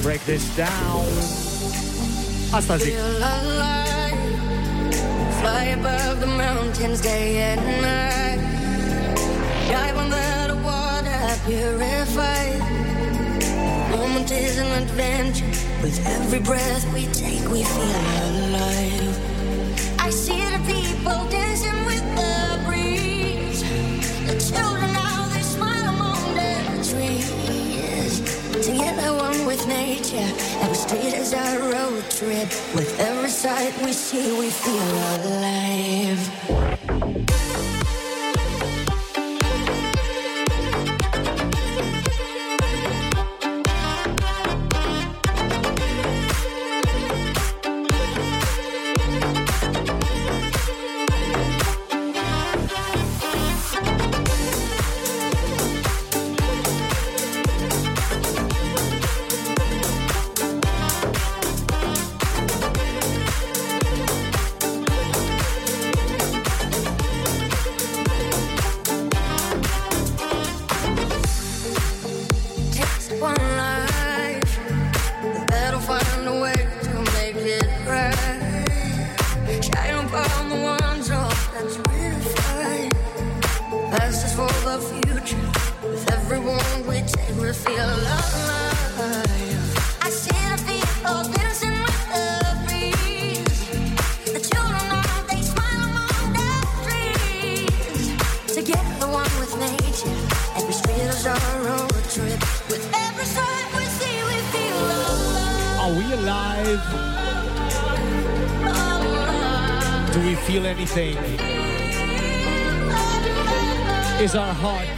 Break 0.02 0.20
this 0.20 0.44
down. 0.56 1.08
Asta 2.52 2.76
zic. 2.78 2.94
Feel 2.94 3.24
alive. 3.36 4.20
Fly 5.42 5.66
above 5.80 6.16
the 6.20 6.32
mountains 6.44 7.00
day 7.02 7.38
and 7.52 7.66
night. 7.82 8.29
Dive 9.70 9.98
the 10.50 10.56
water, 10.66 11.38
purified. 11.46 12.58
Moment 13.92 14.32
is 14.32 14.58
an 14.58 14.82
adventure. 14.82 15.46
With 15.84 16.04
every 16.08 16.40
breath 16.40 16.92
we 16.92 17.06
take, 17.14 17.48
we 17.52 17.62
feel 17.64 18.02
alive. 18.26 19.20
I 20.00 20.10
see 20.10 20.42
the 20.42 20.58
people 20.66 21.22
dancing 21.30 21.86
with 21.86 22.02
the 22.18 22.60
breeze. 22.66 23.62
The 24.26 24.40
children 24.50 24.92
now 24.92 25.30
they 25.36 25.44
smile 25.44 25.94
among 25.94 26.34
the 26.34 26.54
trees. 26.90 28.22
Together, 28.66 29.14
one 29.14 29.46
with 29.46 29.68
nature. 29.68 30.30
Every 30.64 30.76
street 30.76 31.14
is 31.14 31.36
our 31.36 31.60
road 31.60 32.04
trip. 32.10 32.50
With 32.74 33.00
every 33.00 33.30
sight 33.30 33.80
we 33.86 33.94
see, 33.94 34.34
we 34.40 34.50
feel 34.50 34.98
alive. 35.14 36.26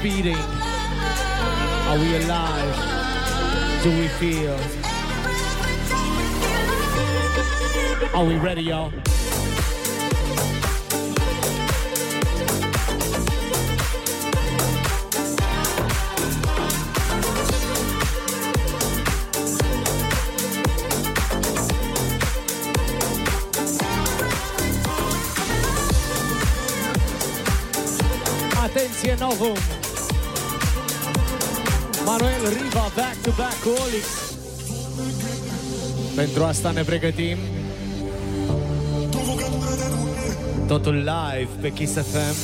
Beating? 0.01 0.35
Are 0.35 1.99
we 1.99 2.15
alive? 2.15 2.75
Do 3.83 3.89
we 3.91 4.07
feel? 4.07 4.57
Are 8.15 8.25
we 8.25 8.37
ready, 8.37 8.63
y'all? 8.63 8.91
Pentru 36.41 36.59
asta 36.59 36.71
ne 36.71 36.83
pregătim. 36.83 37.37
Totul 40.67 40.95
live 40.95 41.49
pe 41.61 41.71
Kiss 41.71 41.93
FM. 41.93 42.35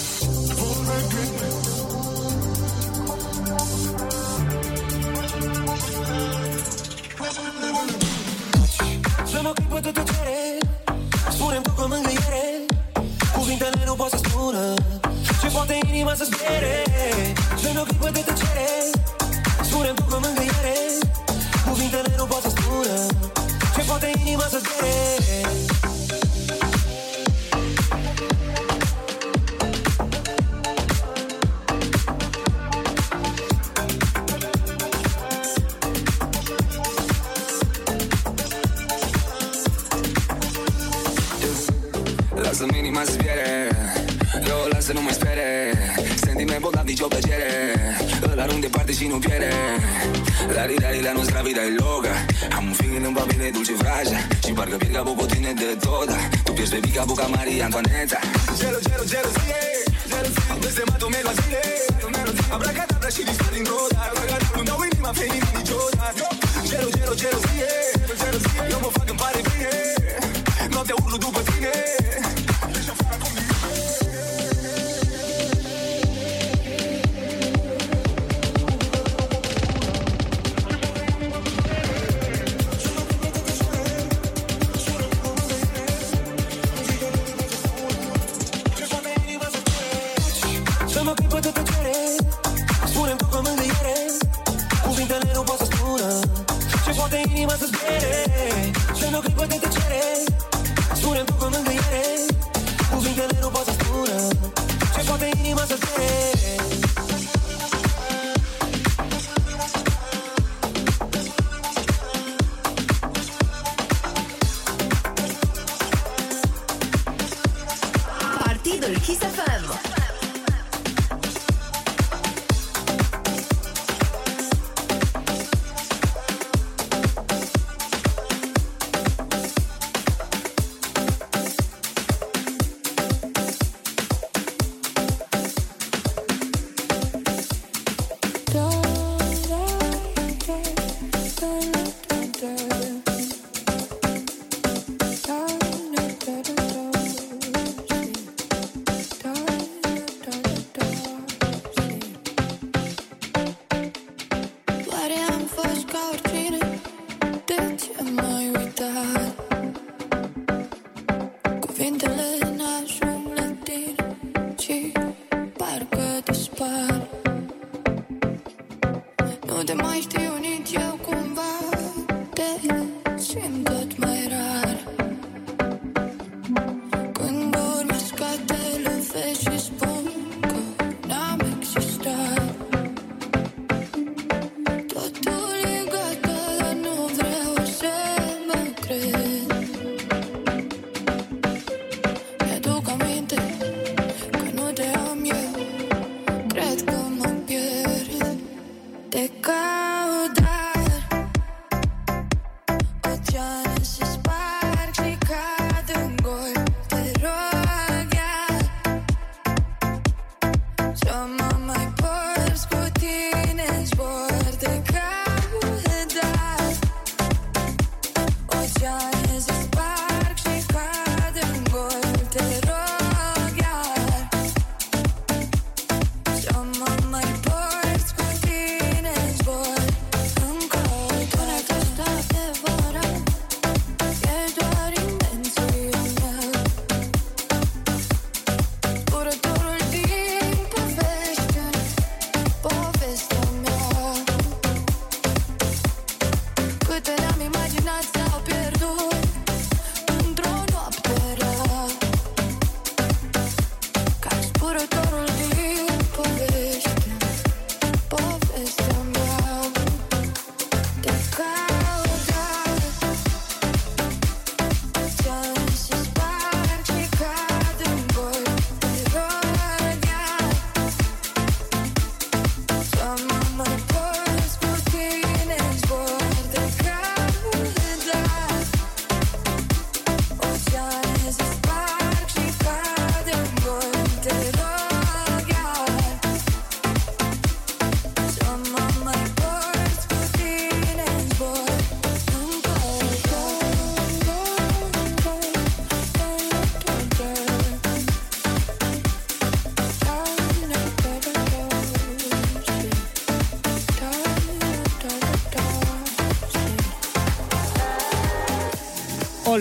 Să-mi 9.26 9.48
ocupă 9.48 9.80
de 9.80 9.92
tăcere 9.92 10.58
Spune-mi 11.30 11.64
tu 11.64 11.72
cu 11.72 11.88
mângâiere 11.88 12.66
Cuvintele 13.38 13.84
nu 13.86 13.94
pot 13.94 14.10
să 14.10 14.18
spună 14.18 14.74
Ce 15.42 15.48
poate 15.48 15.78
inima 15.88 16.14
să 16.14 16.28
zbiere 16.30 16.84
Să-mi 17.62 17.80
ocupă 17.80 18.10
de 18.10 18.20
tăcere 18.20 18.70
Spune-mi 19.64 19.96
tu 19.96 20.04
cu 20.04 20.20
mângâiere 20.22 20.78
Cuvintele 21.70 22.14
nu 22.18 22.26
pot 22.26 22.42
să 22.42 22.50
spună 22.50 23.28
Ce 23.78 23.84
poate 23.84 24.12
inima 24.26 24.42
să 24.42 24.60
zbiere 24.60 24.88
Lasă-mi 42.36 42.78
inima 42.78 43.04
să 43.04 43.12
zbiere 43.12 43.70
Eu 44.48 44.58
o 44.66 44.68
las 44.68 44.86
să 44.86 44.94
nu 44.94 45.02
mai 45.02 45.14
spere. 45.14 45.74
Sentiment 46.16 46.62
bolnav, 46.62 46.86
nicio 46.86 47.08
plăcere. 47.08 47.50
Îl 47.64 47.67
si 48.98 49.08
no 49.08 49.20
tiene. 49.20 49.50
La 50.56 50.66
vida 50.66 50.92
la 51.08 51.14
nuestra 51.14 51.44
vida 51.44 51.64
es 51.64 51.74
loca. 51.74 52.14
Amo 52.56 52.70
un 52.70 52.76
fin 52.76 52.96
în 52.96 53.06
un 53.06 53.14
papel 53.14 53.38
de 53.38 53.52
dulce 53.52 53.74
fraya. 53.82 54.20
Si 54.44 54.54
parca 54.54 54.78
pica 54.78 55.04
poco 55.04 55.26
de 55.26 55.76
toda. 55.86 56.18
Tu 56.46 56.54
pies 56.54 56.70
de 56.70 56.80
pica 56.80 57.04
boca 57.06 57.26
Zero 58.62 58.80
zero 58.88 59.04
zero 59.14 59.30
zile, 59.40 59.62
zero 60.12 60.30
zile, 60.36 60.52
Am 60.52 60.60
blestemat 60.60 61.02
o 61.02 61.10
melo 61.10 61.32
zile 61.42 61.62
Abracadabra 62.56 63.10
și 63.16 63.24
dispar 63.30 63.52
din 63.54 63.66
roda 63.72 64.04
Nu 64.56 64.64
dau 64.64 64.80
inima 64.92 65.12
pe 65.18 65.26
nimeni 65.34 65.58
niciodată 65.58 66.26
zero 66.72 66.88
gelo, 66.96 67.14
gelozie 67.22 67.72
Eu 68.74 68.80
mă 68.84 68.90
fac, 68.96 69.10
îmi 69.10 69.20
pare 69.24 69.40
bine 69.48 69.72
Noaptea 70.74 70.96
urlu 71.04 71.18
după 71.18 71.40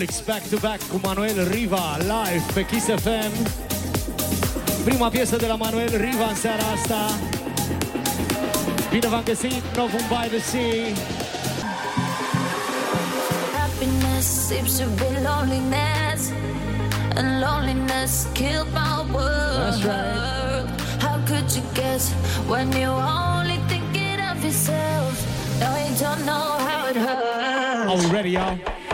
Matrix 0.07 0.27
Back 0.27 0.43
to 0.51 0.59
Back 0.59 0.81
cu 0.89 1.01
Manuel 1.03 1.49
Riva 1.49 1.97
live 1.99 2.45
pe 2.55 2.65
Kiss 2.65 2.85
FM. 2.85 3.33
Prima 4.85 5.09
piesă 5.09 5.37
de 5.37 5.47
la 5.47 5.55
Manuel 5.55 5.89
Riva 5.89 6.29
în 6.29 6.35
seara 6.35 6.63
asta. 6.75 7.11
Bine 8.91 9.09
v-am 9.09 9.23
găsit, 9.25 9.63
Novum 9.77 10.01
by 10.09 10.29
the 10.29 10.41
Sea. 10.41 10.95
Happiness 13.59 14.27
seems 14.49 14.79
to 14.79 14.85
be 14.97 15.09
loneliness 15.29 16.31
And 17.17 17.41
loneliness 17.41 18.27
killed 18.33 18.69
my 18.73 19.13
world 19.13 19.59
That's 19.59 19.83
right. 19.85 20.67
How 21.05 21.17
could 21.29 21.49
you 21.57 21.65
guess 21.75 22.13
when 22.49 22.67
you 22.81 22.91
only 23.25 23.59
thinking 23.73 24.19
of 24.31 24.37
yourself 24.45 25.13
Now 25.61 25.75
you 25.85 25.95
don't 26.05 26.23
know 26.31 26.47
how 26.69 26.91
it 26.91 26.97
hurts 26.97 27.91
Are 27.91 27.99
we 27.99 28.07
ready, 28.17 28.31
y'all? 28.31 28.86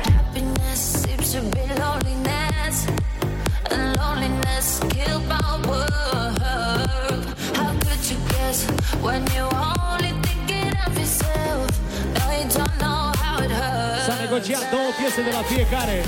S-a 14.07 14.17
negociat 14.21 14.71
două 14.71 14.91
piese 14.99 15.23
de 15.23 15.31
la 15.31 15.43
fiecare. 15.43 16.05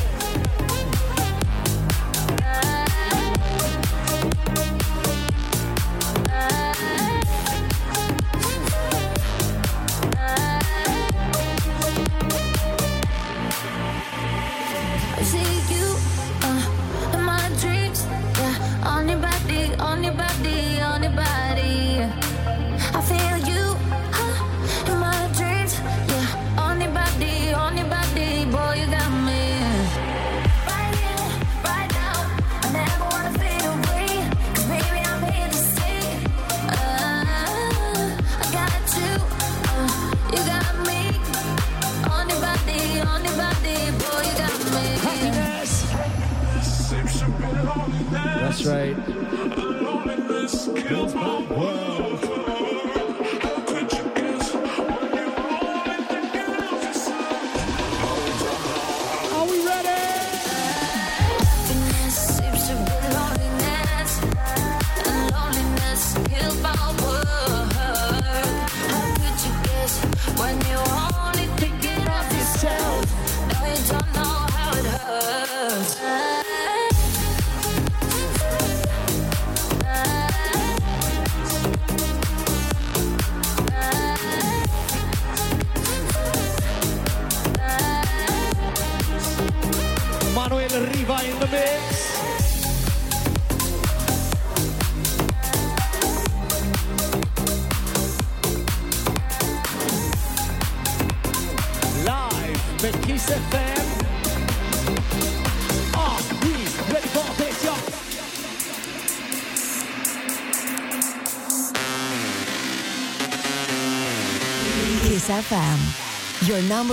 That's 48.57 48.67
right. 48.67 48.95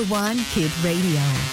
Number 0.02 0.16
one 0.16 0.38
Kid 0.46 0.72
Radio. 0.84 1.51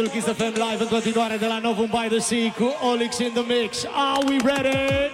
Clubul 0.00 0.20
Kiss 0.20 0.32
FM 0.36 0.52
live 0.52 0.82
în 0.82 0.88
continuare 0.88 1.36
de 1.36 1.46
la 1.46 1.58
nou 1.58 1.76
un 1.78 1.90
By 1.90 2.08
The 2.08 2.18
Sea 2.18 2.52
cu 2.52 2.74
Olix 2.90 3.18
in 3.18 3.32
the 3.32 3.42
Mix. 3.42 3.84
Are 3.84 4.24
we 4.26 4.36
ready? 4.44 5.10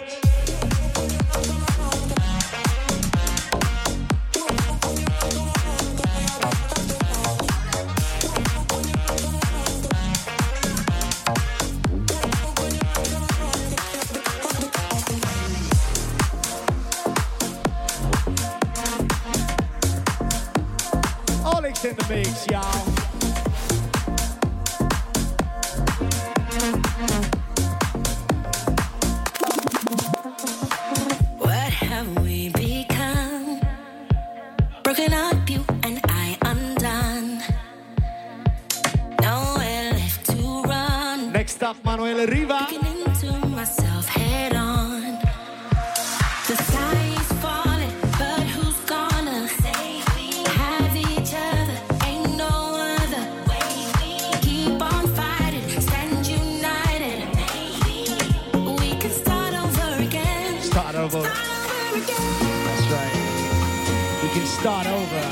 That's 62.67 62.87
right. 62.93 64.23
We 64.23 64.29
can 64.31 64.47
start 64.47 64.87
over. 64.87 65.23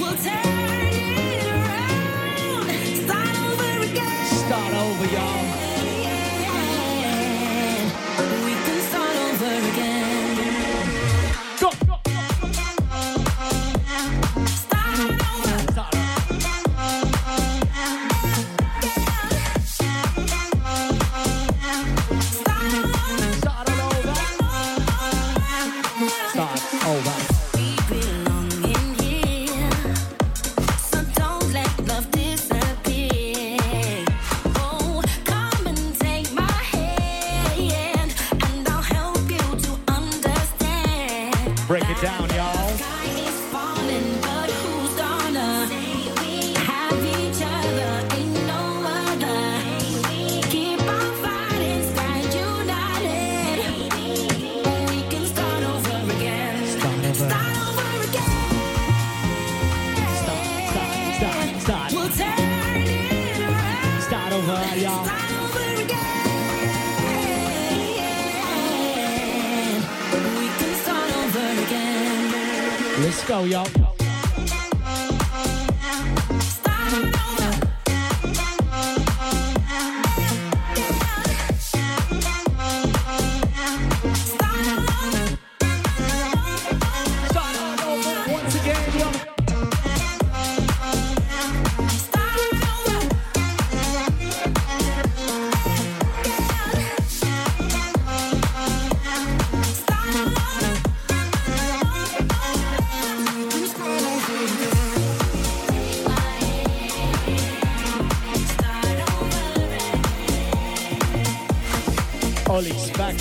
We'll 0.00 0.16
turn 0.16 0.82
it 1.32 1.46
around. 1.46 2.68
Start 3.04 3.34
over 3.46 3.84
again. 3.84 4.26
Start 4.26 4.74
over, 4.74 5.06
y'all. 5.14 5.61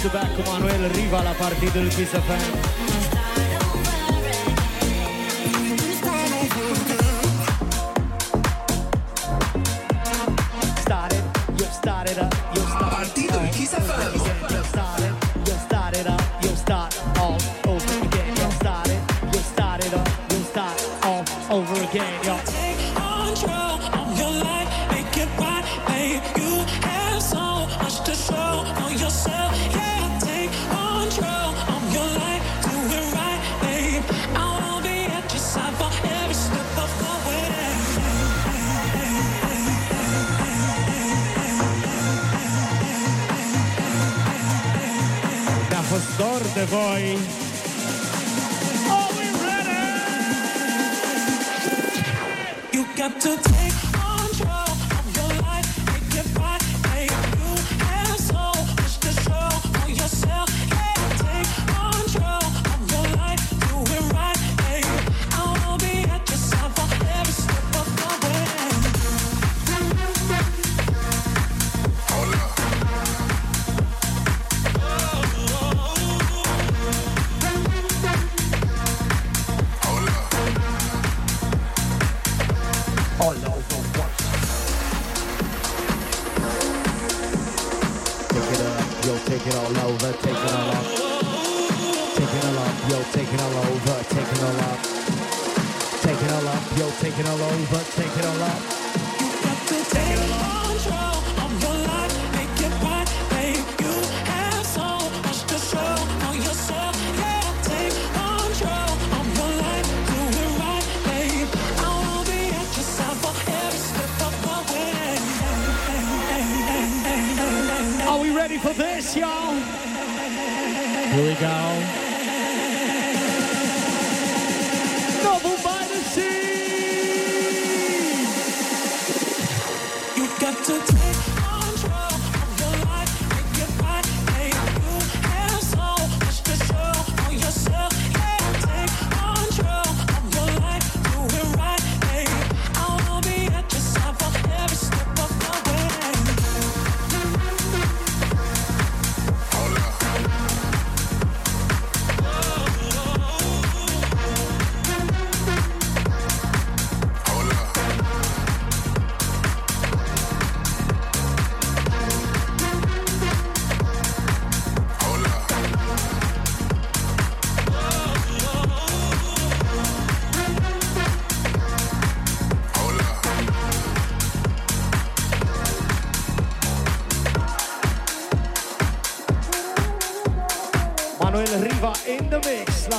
back-to-back 0.02 0.36
cu 0.36 0.50
Manuel 0.50 0.92
Riva 0.92 1.22
la 1.22 1.30
partidul 1.30 1.88
Kiss 1.88 2.10
FM. 2.10 2.71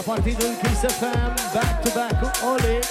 la 0.06 0.14
partie 0.14 0.34
de 0.34 0.54
Kiss 0.60 0.84
FM, 0.84 1.34
back 1.54 1.82
to 1.82 1.90
back 1.94 2.12
Olix. 2.42 2.86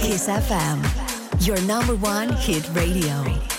Kiss 0.00 0.28
FM, 0.28 0.80
your 1.46 1.60
number 1.62 1.94
one 1.96 2.30
hit 2.36 2.68
radio. 2.74 3.49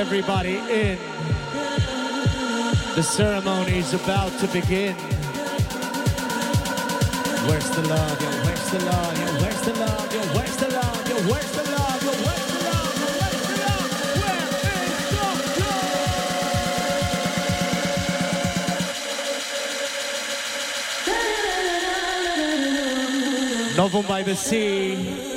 Everybody 0.00 0.56
in? 0.56 0.98
The 2.96 3.02
ceremony 3.02 3.76
is 3.80 3.92
about 3.92 4.32
to 4.40 4.46
begin. 4.46 4.94
Where's 7.46 7.68
the 7.68 7.82
love? 7.86 8.22
Yo, 8.22 8.30
where's 8.46 8.70
the 8.70 8.78
love? 8.86 9.18
Yo, 9.20 9.26
where's 9.42 9.60
the 9.60 9.74
love? 9.74 10.14
Yo, 10.14 10.20
where's 10.34 10.56
the 10.56 10.68
love? 10.68 11.06
Yo, 11.10 11.16
where's 11.30 11.52
the 11.52 11.64
love? 11.70 12.02
Yo, 12.02 12.12
where's 12.24 12.46
the 12.50 12.60
love? 12.64 12.96
Where's 13.12 13.44
the 13.44 13.56
love? 13.60 13.92
Where 14.22 14.40
is 14.88 15.04
the 15.10 15.20
love? 23.68 23.76
Novum 23.76 24.06
by 24.06 24.22
the 24.22 24.34
sea. 24.34 25.29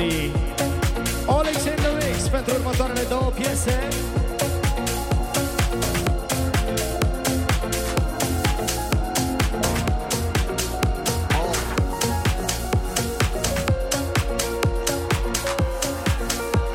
Novum 0.00 0.39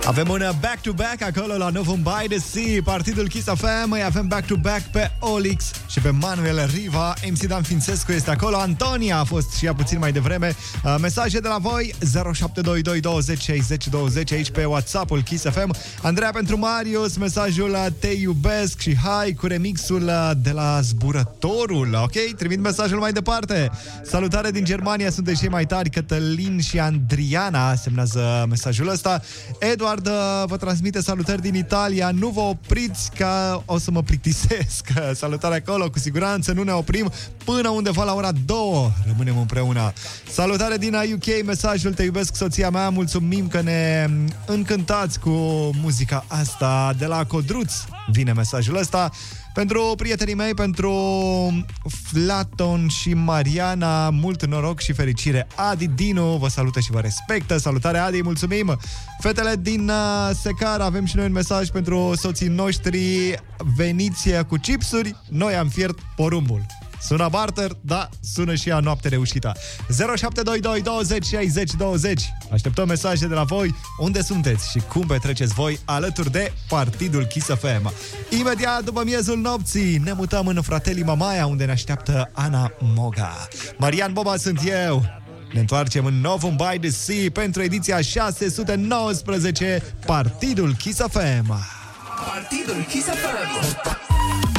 Avem 0.08 0.30
un 0.30 0.42
back-to-back 0.60 1.22
acolo 1.22 1.58
la 1.58 1.70
Novum 1.70 2.02
by 2.02 2.28
the 2.28 2.40
Sea, 2.40 2.82
partidul 2.84 3.28
Kiss 3.28 3.46
FM, 3.46 3.92
îi 3.92 4.04
avem 4.04 4.28
back-to-back 4.28 4.82
pe 4.82 5.12
Olix 5.20 5.72
și 5.90 6.00
pe 6.00 6.10
Manuel 6.10 6.70
Riva. 6.74 7.14
MC 7.30 7.44
Dan 7.44 7.62
Fințescu 7.62 8.12
este 8.12 8.32
acolo, 8.32 8.58
Antonia 8.58 9.18
a 9.18 9.24
fost 9.24 9.54
și 9.54 9.66
ea 9.66 9.74
puțin 9.74 10.00
mai 10.00 10.12
devreme. 10.12 10.56
Uh, 10.84 10.96
Mesaje 11.02 11.40
de 11.40 11.48
la 11.48 11.58
voi 11.58 11.94
0722 12.34 13.00
20 13.00 13.42
60 13.42 13.88
20 13.88 14.32
aici 14.32 14.52
pe 14.52 14.66
WhatsApp-ul 14.66 15.22
Kiss 15.22 15.44
FM. 15.44 15.76
Andreea 16.02 16.32
pentru 16.32 16.58
Marius, 16.58 17.18
mesajul 17.18 17.70
uh, 17.70 17.86
Te 18.00 18.08
iubesc 18.08 18.80
și 18.80 18.98
hai 18.98 19.34
cu 19.34 19.48
remixul 19.48 20.04
uh, 20.04 20.32
de 20.38 20.52
la 20.52 20.82
Zburătorul. 20.82 22.00
Ok? 22.04 22.36
Trimit 22.38 22.60
mesajul 22.60 23.00
mai 23.00 23.12
departe. 23.12 23.72
Salutare 24.04 24.52
din 24.52 24.64
Germania, 24.64 25.10
sunteți 25.10 25.40
cei 25.40 25.50
mai 25.50 25.66
tari, 25.66 25.90
Cătălin 25.90 26.60
și 26.60 26.80
Andriana 26.80 27.76
semnează 27.76 28.46
mesajul 28.50 28.88
ăsta. 28.88 29.22
Eduard 29.60 29.94
uh, 30.06 30.44
vă 30.46 30.58
transmite 30.58 31.02
salutări 31.02 31.42
din 31.42 31.56
Italia. 31.56 32.12
Nu 32.12 32.30
vă 32.30 32.40
opriți 32.40 33.12
că 33.18 33.62
o 33.66 33.78
să 33.78 33.92
mă 33.92 34.02
plictisesc. 34.02 34.88
Salutare 35.22 35.56
acolo, 35.56 35.90
cu 35.90 36.00
siguranță 36.00 36.52
nu 36.52 36.64
ne 36.64 36.72
oprim 36.72 37.12
până 37.44 37.70
undeva 37.70 38.04
la 38.04 38.14
ora 38.14 38.32
2. 38.46 38.58
Rămânem 39.08 39.38
împreună. 39.38 39.94
Salutare 40.32 40.78
din 40.78 40.96
UK, 41.14 41.46
mesajul 41.46 41.94
Te 41.94 42.04
iubesc 42.04 42.36
soția 42.36 42.70
mea. 42.70 42.90
Mulțumim 42.90 43.48
că 43.48 43.62
ne 43.62 44.10
încântați 44.46 45.20
cu 45.20 45.30
muzica 45.82 46.26
asta 46.28 46.94
de 46.98 47.06
la 47.06 47.26
Codruț. 47.26 47.74
Vine 48.12 48.34
mesajul 48.34 48.78
ăsta. 48.78 49.12
Pentru 49.56 49.94
prietenii 49.98 50.34
mei, 50.34 50.54
pentru 50.54 50.94
Flaton 52.04 52.88
și 52.88 53.14
Mariana, 53.14 54.10
mult 54.10 54.46
noroc 54.46 54.80
și 54.80 54.94
fericire. 54.94 55.48
Adi 55.56 55.88
Dinu 55.88 56.38
vă 56.38 56.48
salută 56.48 56.80
și 56.80 56.92
vă 56.92 57.00
respectă. 57.00 57.58
Salutare, 57.58 57.98
Adi, 57.98 58.24
mulțumim! 58.24 58.80
Fetele 59.20 59.56
din 59.62 59.90
uh, 59.90 60.30
Secar, 60.42 60.80
avem 60.80 61.06
și 61.06 61.16
noi 61.16 61.26
un 61.26 61.32
mesaj 61.32 61.70
pentru 61.70 62.14
soții 62.16 62.48
noștri. 62.48 63.00
Veniți 63.76 64.30
cu 64.48 64.56
chipsuri, 64.56 65.16
noi 65.30 65.56
am 65.56 65.68
fiert 65.68 66.00
porumbul. 66.16 66.66
Sună 67.02 67.28
barter, 67.32 67.72
da, 67.82 68.10
sună 68.34 68.56
și 68.56 68.70
ea 68.70 68.80
noapte 68.80 69.08
reușită. 69.08 69.52
0722 70.16 70.82
20 70.82 71.26
60 71.26 71.72
20. 71.72 72.34
Așteptăm 72.52 72.88
mesaje 72.88 73.28
de 73.28 73.34
la 73.34 73.44
voi 73.44 73.76
unde 73.98 74.22
sunteți 74.22 74.70
și 74.72 74.80
cum 74.80 75.06
petreceți 75.08 75.54
voi 75.54 75.80
alături 75.86 76.32
de 76.32 76.54
Partidul 76.68 77.26
Kiss 77.26 77.46
FM. 77.46 77.94
Imediat 78.30 78.84
după 78.84 79.04
miezul 79.04 79.38
nopții 79.38 79.98
ne 79.98 80.14
mutăm 80.14 80.48
în 80.48 80.62
Fratelii 80.62 81.04
Mamaia 81.04 81.46
unde 81.46 81.66
ne 81.66 81.72
așteaptă 81.72 82.30
Ana 82.34 82.72
Moga. 82.80 83.48
Marian 83.78 84.14
Boba 84.14 84.36
sunt 84.36 84.60
eu. 84.66 85.06
Ne 85.54 85.60
întoarcem 85.60 86.06
în 86.06 86.22
Novum 86.22 86.56
by 86.56 86.80
the 86.80 86.90
Sea 86.90 87.32
pentru 87.34 87.62
ediția 87.62 88.02
619 88.02 89.84
Partidul 90.06 90.76
Kiss 90.76 91.00
FM. 91.00 91.56
Partidul 92.26 92.86
Kiss 92.90 93.06
FM. 93.06 94.55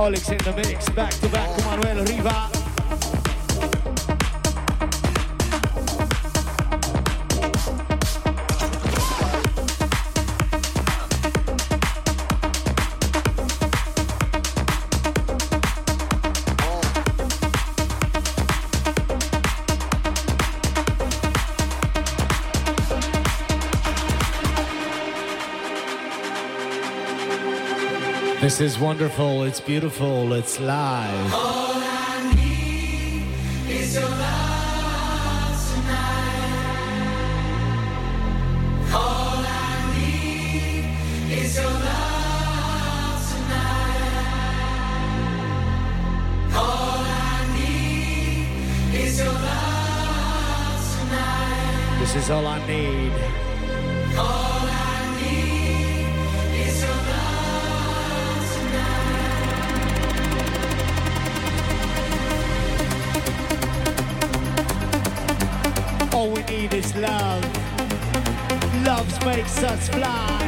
Alex 0.00 0.30
in 0.30 0.38
the 0.38 0.52
mix, 0.56 0.88
back 0.88 1.12
to 1.12 1.28
back 1.28 1.50
Manuel 1.66 2.02
Riva. 2.06 2.59
This 28.50 28.72
is 28.72 28.80
wonderful, 28.80 29.44
it's 29.44 29.60
beautiful, 29.60 30.32
it's 30.32 30.58
live. 30.58 31.79
Is 66.80 66.94
love. 66.96 67.42
Love 68.84 69.10
makes 69.26 69.62
us 69.62 69.88
fly. 69.88 70.42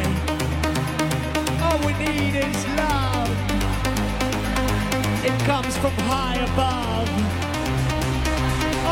All 1.64 1.78
we 1.86 1.92
need 2.04 2.34
is 2.48 2.60
love. 2.82 3.30
It 5.28 5.38
comes 5.50 5.76
from 5.82 5.94
high 6.12 6.38
above. 6.50 7.10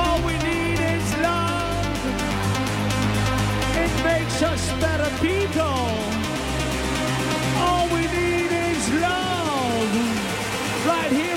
All 0.01 0.18
we 0.28 0.34
need 0.49 0.80
is 0.97 1.07
love. 1.28 1.97
It 3.84 3.93
makes 4.11 4.43
us 4.43 4.62
better 4.84 5.11
people. 5.28 5.84
All 7.66 7.86
we 7.97 8.03
need 8.18 8.51
is 8.70 8.82
love. 9.09 9.91
Right 10.93 11.12
here, 11.20 11.30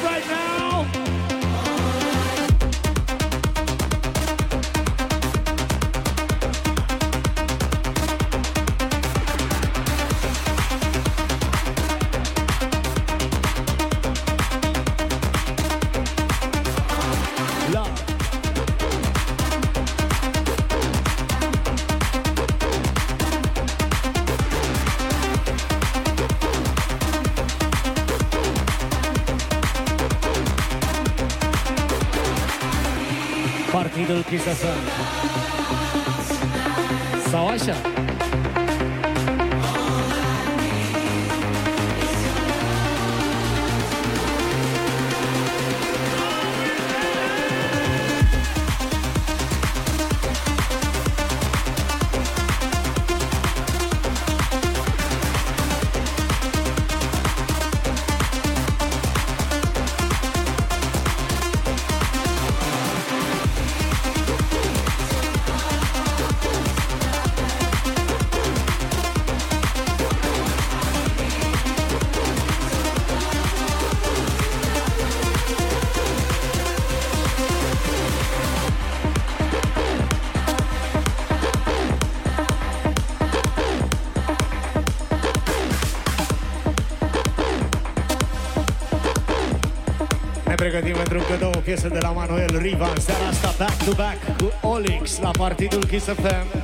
încă 91.66 91.88
de 91.88 91.99
la 91.99 92.09
Manuel 92.11 92.57
Riva 92.57 92.89
în 92.95 93.01
seara 93.01 93.26
asta 93.26 93.53
back 93.57 93.84
to 93.84 93.91
back 93.95 94.38
cu 94.38 94.68
Olix 94.68 95.20
la 95.20 95.32
Partydul 95.32 95.86
Kiss 95.86 96.05
FM. 96.05 96.61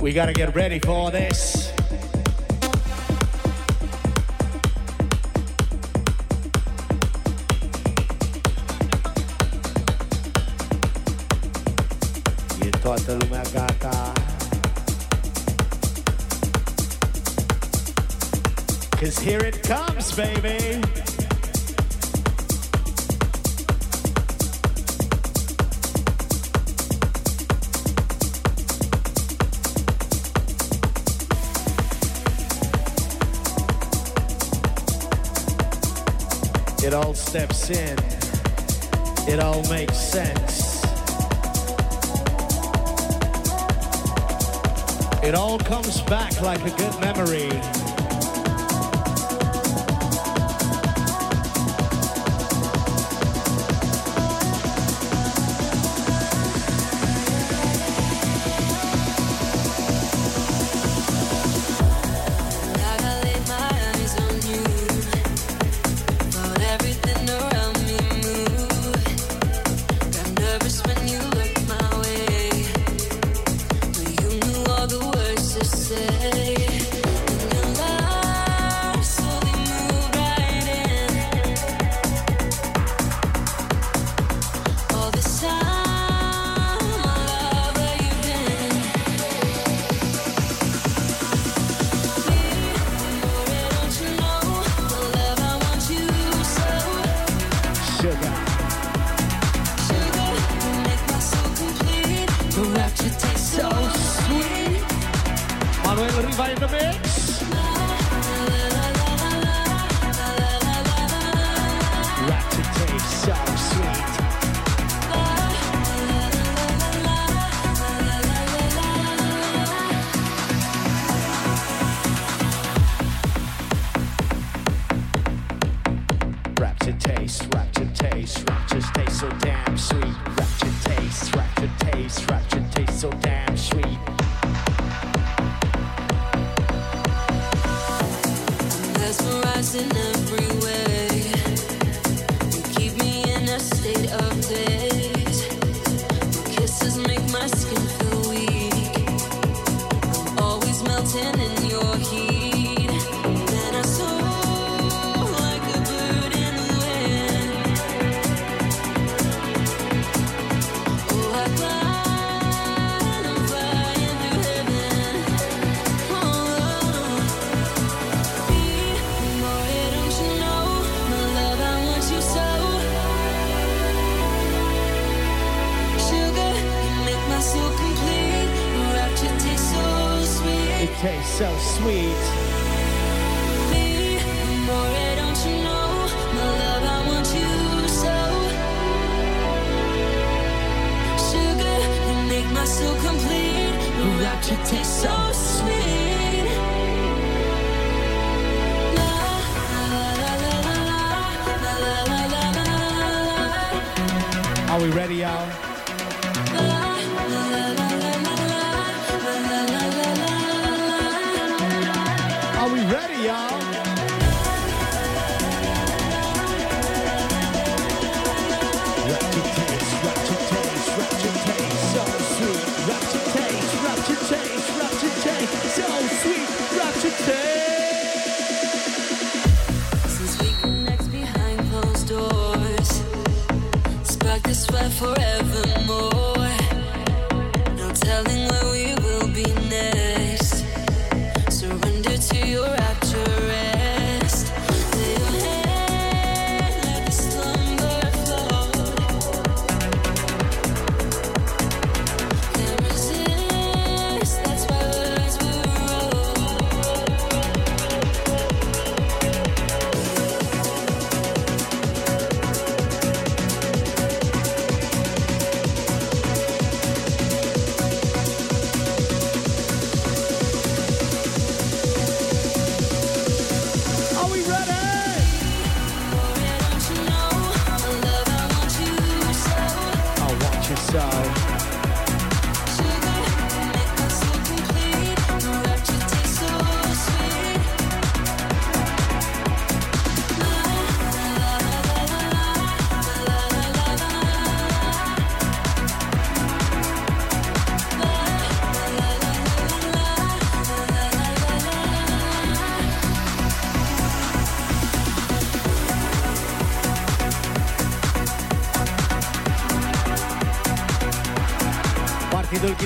We 0.00 0.12
gotta 0.12 0.32
get 0.32 0.54
ready 0.54 0.78
for 0.78 1.10
this. 1.10 1.71
It 19.44 19.62
comes, 19.62 20.14
baby. 20.14 20.80
It 36.84 36.94
all 36.94 37.14
steps 37.14 37.70
in. 37.70 37.98
It 39.28 39.40
all 39.40 39.62
makes 39.70 39.96
sense. 39.96 40.82
It 45.22 45.34
all 45.34 45.58
comes 45.58 46.00
back 46.02 46.40
like 46.42 46.60
a 46.60 46.76
good 46.76 47.00
memory. 47.00 47.81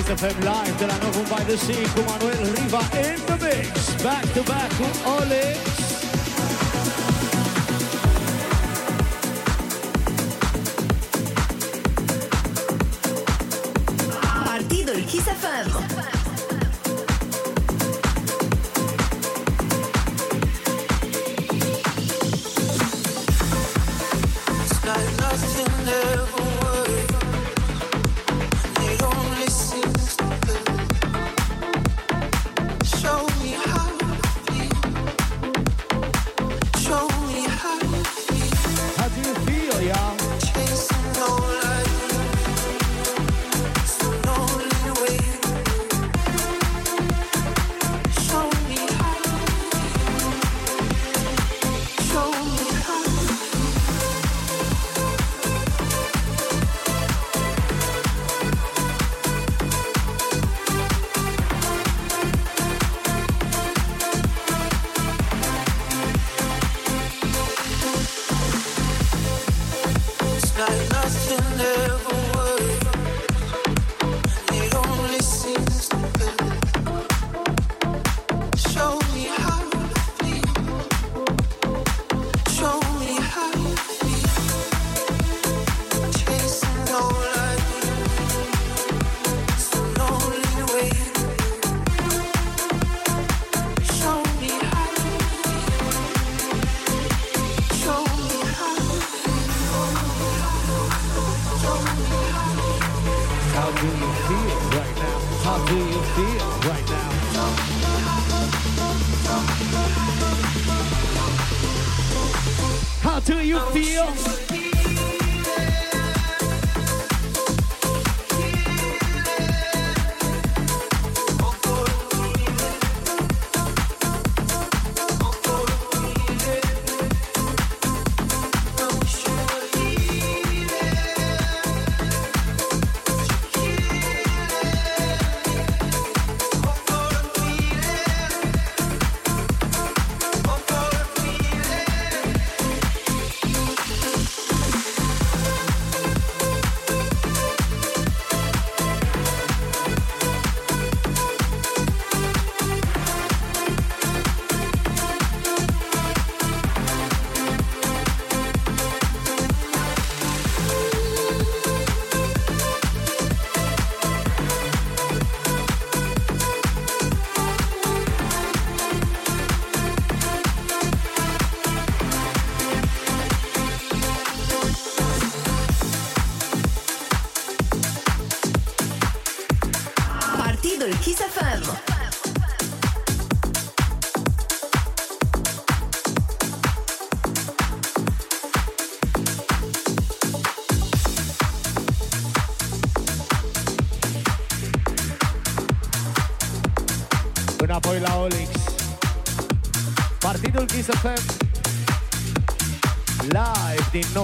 Of 0.09 0.21
FM 0.21 0.41
Live 0.45 0.77
della 0.77 0.97
Novum 0.99 1.25
by 1.29 1.43
the 1.43 1.57
Sea, 1.57 1.85
Manuel 2.05 2.53
Riva 2.53 2.79
in 2.95 3.19
the 3.25 3.37
mix, 3.41 3.93
back 4.01 4.23
to 4.33 4.43
back 4.43 4.71
with 4.79 5.05
Ole 5.05 5.86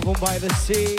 album 0.05 0.21
by 0.21 0.37
the 0.37 0.53
sea. 0.55 0.97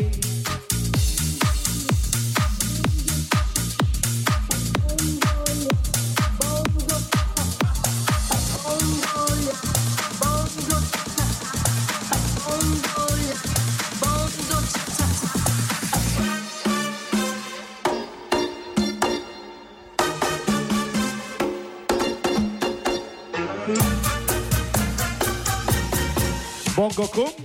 Bongo 26.77 27.07
Kum. 27.07 27.44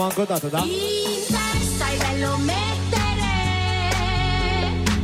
siamo 0.00 0.04
anche 0.04 0.24
dati 0.24 0.48
da... 0.48 0.58
In 0.60 1.26
testa 1.26 1.88
è 1.90 1.96
bello 1.98 2.36
mettere 2.38 3.28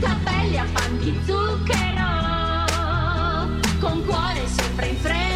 capelli 0.01 0.59
a 0.59 0.67
panchi 0.73 1.21
zucchero 1.27 2.05
con 3.81 4.05
cuore 4.07 4.47
sempre 4.49 4.87
in 4.87 4.97
fretta. 4.97 5.36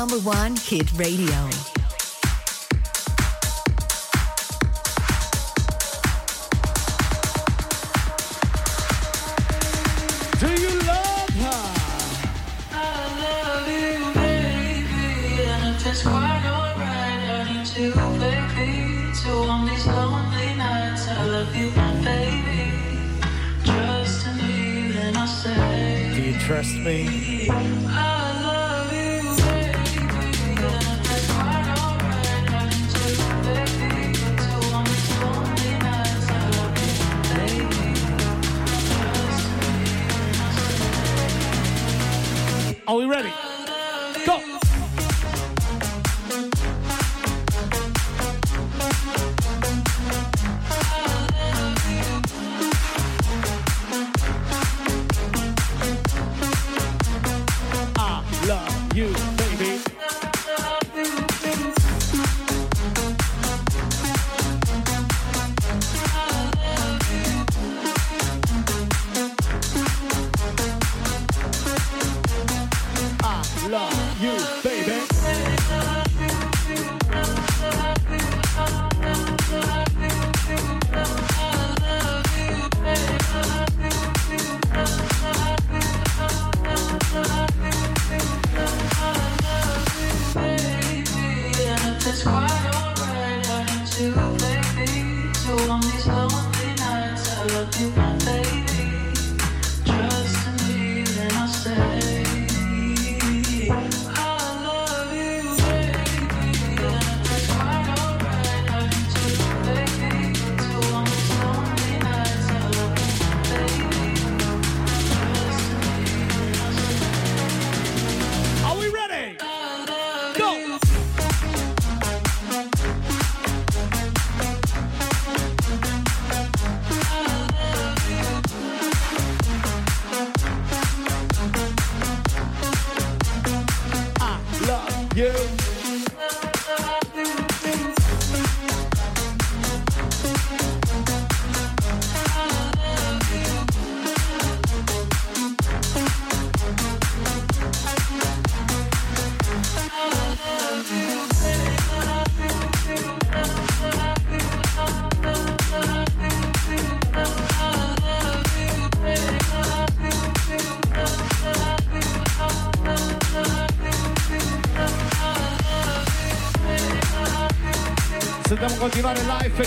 number 0.00 0.18
one 0.20 0.56
hit 0.56 0.90
radio. 0.96 1.79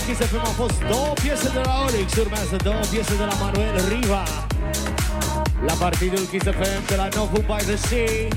Kiss 0.06 0.18
FM 0.18 0.44
au 0.44 0.52
fost 0.52 0.82
două 0.90 1.12
piese 1.22 1.48
de 1.52 1.60
la 1.64 1.72
Alezzi, 1.72 2.18
urmează 2.18 2.56
două 2.62 2.80
piese 2.90 3.16
de 3.16 3.24
la 3.24 3.34
Manuel 3.40 3.88
Riva. 3.88 4.22
La 5.66 5.72
partydul 5.72 6.18
Kiss 6.30 6.44
FM 6.44 6.86
de 6.86 6.94
la 6.96 7.08
Novum 7.14 7.44
by 7.46 7.64
the 7.64 7.76
Sea. 7.76 8.28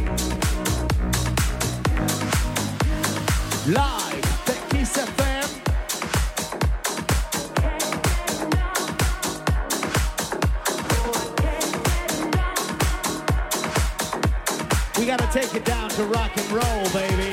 Live 3.65 4.28
pe 4.45 4.53
Kiss 4.68 4.91
FM. 4.91 5.49
We 14.99 15.05
gotta 15.05 15.30
take 15.34 15.53
it 15.57 15.65
down 15.65 15.89
to 15.89 16.03
rock 16.03 16.32
and 16.38 16.51
roll, 16.51 16.84
baby. 16.93 17.27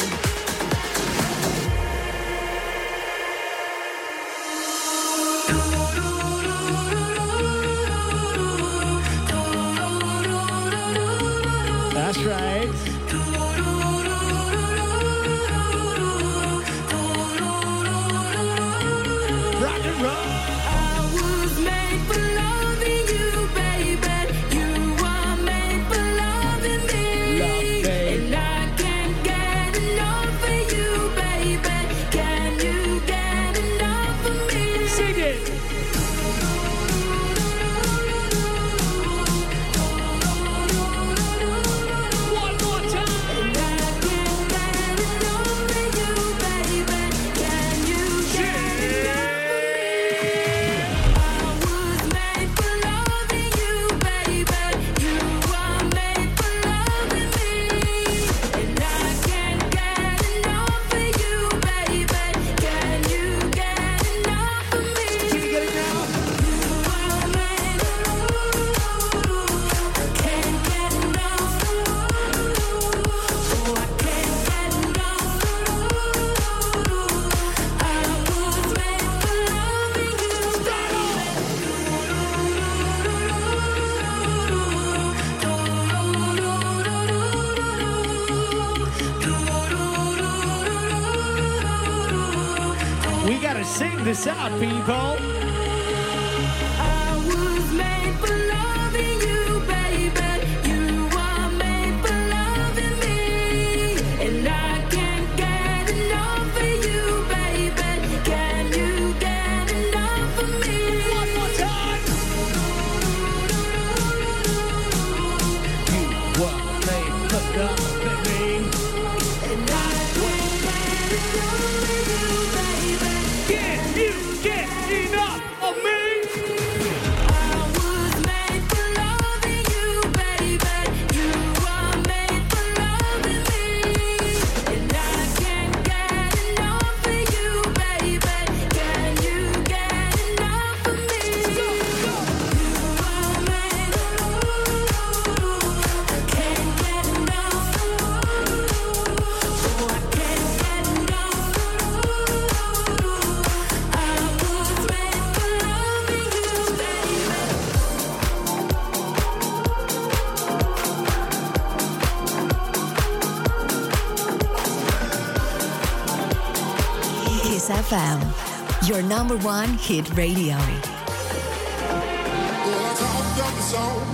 number 169.34 169.46
one 169.46 169.68
hit 169.78 170.08
radio. 170.16 170.56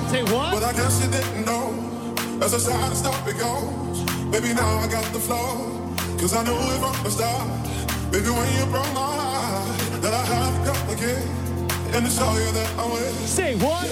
Say 0.08 0.22
what? 0.24 0.54
But 0.54 0.64
I 0.64 0.72
guess 0.72 1.02
you 1.04 1.10
didn't 1.10 1.44
know. 1.44 1.74
Goes. 3.38 4.02
Baby, 4.30 4.54
now 4.54 4.78
I 4.78 4.88
got 4.88 5.04
the 5.12 5.20
flow. 5.20 5.94
Cause 6.18 6.34
I 6.34 6.42
knew 6.44 6.52
it 6.52 6.80
from 6.80 7.04
the 7.04 7.10
start. 7.10 7.48
Baby, 8.10 8.30
when 8.30 8.48
you 8.56 8.64
broke 8.72 8.92
my 8.94 9.00
heart, 9.00 10.02
that 10.02 10.14
I 10.14 10.24
have. 10.24 10.60
And 11.92 12.04
you 12.04 12.52
that 12.52 12.70
I. 12.78 13.00
Say 13.26 13.56
what? 13.56 13.88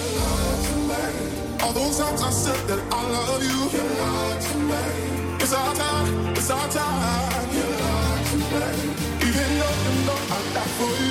All 1.61 1.73
those 1.73 1.97
times 1.99 2.21
I 2.21 2.29
said 2.31 2.67
that 2.69 2.79
I 2.91 3.09
love 3.09 3.43
you. 3.43 3.77
You 3.77 3.83
lied 3.99 4.41
to 4.41 4.57
me. 4.57 5.35
It's 5.43 5.53
our 5.53 5.75
time. 5.75 6.35
It's 6.35 6.49
our 6.49 6.69
time. 6.69 7.49
You 7.53 7.63
lied 7.63 8.25
to 8.25 8.37
me. 8.37 8.99
Even 9.27 9.49
though 9.59 9.77
you 9.83 10.05
know 10.05 10.19
I 10.31 10.39
for 10.79 11.03
you. 11.03 11.08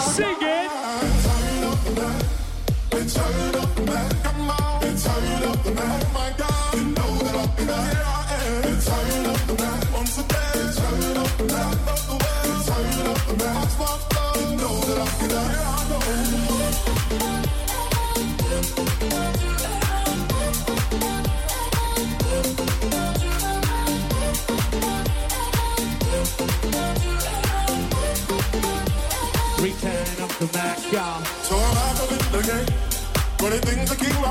Sing 0.00 0.43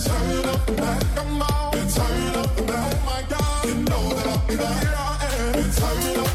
turn 0.00 0.44
up 0.46 0.66
the 2.56 2.62
back. 2.64 2.88
Oh 2.90 3.02
my 3.06 3.22
God. 3.28 3.64
You 3.66 3.74
know 3.74 4.08
that 4.14 4.26
I'll 4.26 4.46
be. 4.48 4.56
Here 4.56 4.94
I 4.96 5.18
am. 5.38 5.72
Turn 5.72 6.24
up 6.24 6.29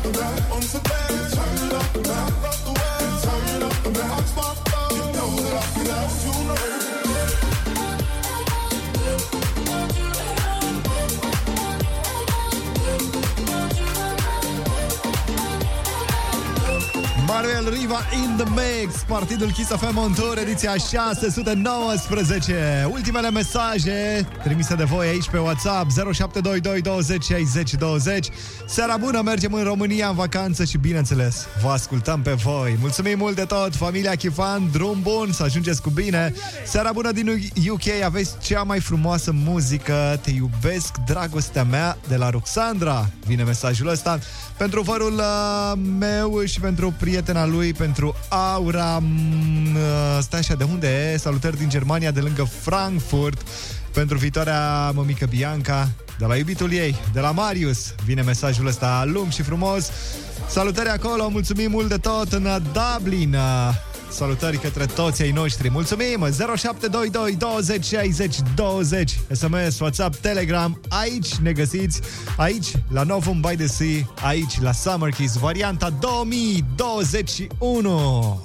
Manuel 17.56 17.74
Riva 17.74 18.00
in 18.14 18.38
the 18.38 18.46
mix. 18.50 19.04
Partidul 19.08 19.52
Kiss 19.52 19.70
FM 19.70 19.98
on 19.98 20.14
Tour 20.14 20.38
Ediția 20.38 20.76
619 20.76 22.88
Ultimele 22.92 23.30
mesaje 23.30 24.28
trimise 24.44 24.76
de 24.76 24.84
voi 24.84 25.08
aici 25.08 25.30
pe 25.30 25.38
WhatsApp 25.38 25.92
0722 25.92 26.82
20 26.82 27.24
60 27.24 27.74
20 27.74 28.28
Seara 28.66 28.98
bună, 28.98 29.22
mergem 29.22 29.54
în 29.54 29.64
România 29.64 30.08
în 30.08 30.16
vacanță 30.16 30.64
Și 30.64 30.78
bineînțeles, 30.78 31.46
vă 31.62 31.70
ascultăm 31.70 32.22
pe 32.22 32.32
voi. 32.32 32.78
Mulțumim 32.80 33.18
mult 33.18 33.36
de 33.36 33.44
tot, 33.44 33.76
familia 33.76 34.16
Chifan 34.16 34.70
Drum 34.72 35.00
bun, 35.02 35.32
să 35.32 35.44
ajungeți 35.44 35.82
cu 35.82 35.90
bine. 35.90 36.34
Seara 36.66 36.92
bună 36.92 37.12
din 37.12 37.52
UK 37.70 38.04
Aveți 38.06 38.32
cea 38.42 38.64
mai 38.64 38.80
frumoasă 38.80 39.32
muzică. 39.32 40.20
Te 40.22 40.32
iubesc, 40.32 40.98
dragostea 41.06 41.64
mea 41.64 41.98
De 42.08 42.16
la 42.16 42.30
Roxandra 42.30 43.10
Vine 43.26 43.44
mesajul 43.44 43.88
ăsta. 43.88 44.20
Pentru 44.58 44.82
vărul 44.82 45.14
uh, 45.14 45.74
meu 46.00 46.44
și 46.46 46.60
pentru 46.60 46.94
prietena 47.00 47.45
lui, 47.46 47.74
pentru 47.74 48.16
Aura. 48.30 49.00
mm, 49.02 49.76
uh, 49.76 50.18
Stai 50.22 50.40
așa, 50.40 50.56
de 50.56 50.64
unde 50.64 51.12
e? 51.14 51.18
Salutări 51.18 51.58
din 51.58 51.70
Germania, 51.70 52.12
de 52.12 52.20
lângă 52.20 52.44
Frankfurt. 52.62 53.48
Pentru 53.94 54.18
viitoarea 54.18 54.92
mămică 54.92 55.26
Bianca, 55.26 55.90
de 56.20 56.26
la 56.26 56.36
iubitul 56.36 56.74
ei, 56.74 56.96
de 57.14 57.20
la 57.20 57.32
Marius. 57.32 57.96
Vine 58.06 58.22
mesajul 58.22 58.68
ăsta 58.68 59.04
lung 59.06 59.32
și 59.32 59.42
frumos. 59.42 59.90
Salutări 60.48 60.90
acolo, 60.90 61.30
mulțumim 61.30 61.72
mult 61.72 61.90
de 61.90 61.98
tot 61.98 62.34
în 62.34 62.48
Dublin. 62.74 63.36
Uh, 64.08 64.12
Salutări 64.12 64.58
către 64.58 64.86
toți 64.86 65.22
ai 65.22 65.32
noștri. 65.32 65.70
Mulțumim! 65.70 66.28
0722 66.56 67.36
20 67.36 67.86
60 67.86 68.36
20 68.56 69.20
SMS, 69.32 69.80
WhatsApp, 69.80 70.16
Telegram. 70.16 70.82
Aici 70.90 71.36
ne 71.36 71.52
găsiți. 71.52 72.02
Aici, 72.38 72.72
la 72.90 73.04
Novum 73.04 73.42
by 73.42 73.56
the 73.56 73.68
Sea. 73.68 74.14
Aici, 74.24 74.62
la 74.62 74.72
Summer 74.72 75.12
Kiss, 75.12 75.38
varianta 75.38 75.90
2021. 75.90 78.42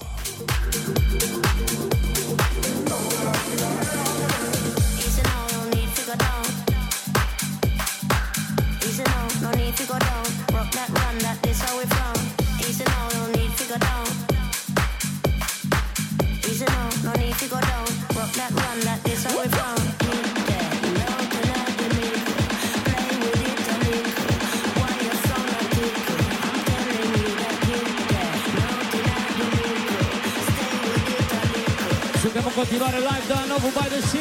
Continuare 32.60 33.00
live 33.00 33.26
de 33.26 33.34
la 33.34 33.46
Novum 33.46 33.72
by 33.72 33.88
the 33.88 34.02
Sea. 34.02 34.18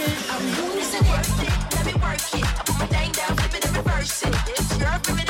Losing 0.55 1.03
it, 1.03 1.75
let 1.75 1.85
me 1.85 1.93
work 1.95 2.33
it. 2.33 2.45
I 2.45 2.63
put 2.63 2.79
my 2.79 2.85
thing 2.85 3.11
down, 3.11 3.35
flip 3.35 3.53
it 3.53 3.65
and 3.65 3.75
reverse 3.75 4.23
it. 4.23 4.35
It's 4.47 4.79
your 4.79 4.99
primitive 5.03 5.28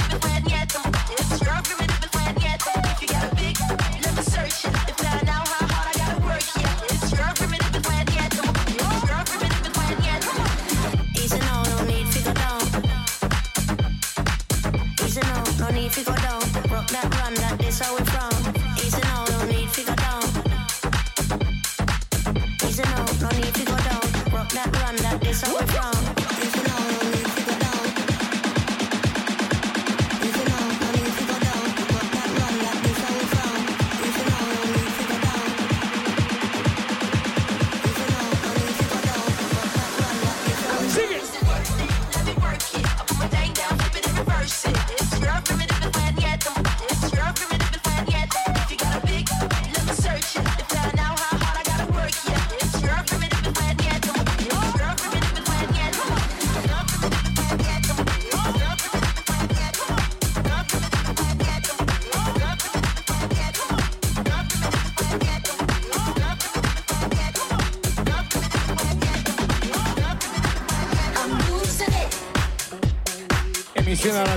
Run, 17.29 17.35
that 17.41 17.59
this 17.59 17.79
how 17.79 17.95
we 17.95 18.03
from. 18.05 18.28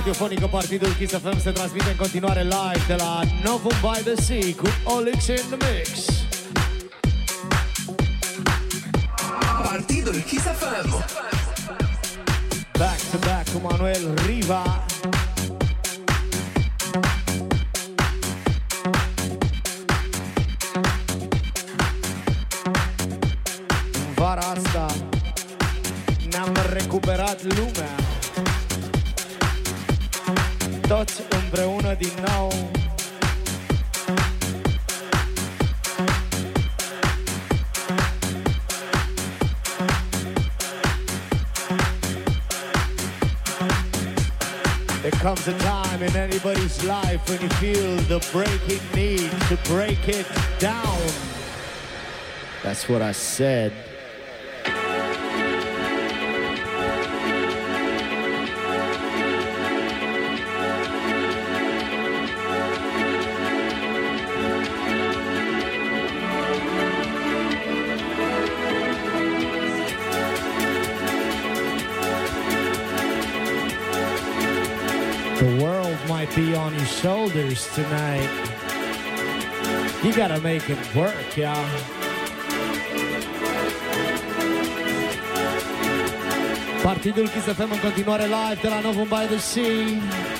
Radiofonică 0.05 0.47
Partidul 0.47 0.93
Kiss 0.93 1.13
FM 1.13 1.39
se 1.39 1.51
transmite 1.51 1.89
în 1.89 1.95
continuare 1.95 2.41
live 2.41 2.83
de 2.87 2.95
la 2.95 3.21
Novum 3.43 3.71
by 3.81 4.03
the 4.03 4.21
Sea 4.21 4.55
cu 4.57 4.67
Olix 4.83 5.27
in 5.27 5.35
the 5.35 5.57
Mix. 5.71 6.12
Împreună 31.53 31.93
din 31.93 32.11
nou. 32.25 32.51
There 45.01 45.11
comes 45.21 45.47
a 45.47 45.53
time 45.53 46.01
in 46.01 46.15
anybody's 46.15 46.83
life 46.83 47.21
when 47.29 47.41
you 47.41 47.49
feel 47.49 47.97
the 48.07 48.19
breaking 48.31 48.81
need 48.95 49.29
to 49.49 49.57
break 49.73 50.07
it 50.07 50.25
down. 50.59 51.01
That's 52.63 52.87
what 52.89 53.01
I 53.01 53.11
said. 53.11 53.92
Shoulders 77.03 77.67
tonight. 77.75 78.29
You 80.05 80.15
gotta 80.15 80.39
make 80.39 80.69
it 80.69 80.77
work, 80.95 81.35
y'all. 81.35 81.65
Partydul 86.83 87.27
Kiss 87.29 87.43
FM 87.43 87.71
în 87.71 87.79
continuare 87.79 88.23
live 88.23 88.59
de 88.61 88.67
la 88.67 88.79
Novum 88.79 89.07
by 89.07 89.35
the 89.35 89.37
Sea. 89.37 90.32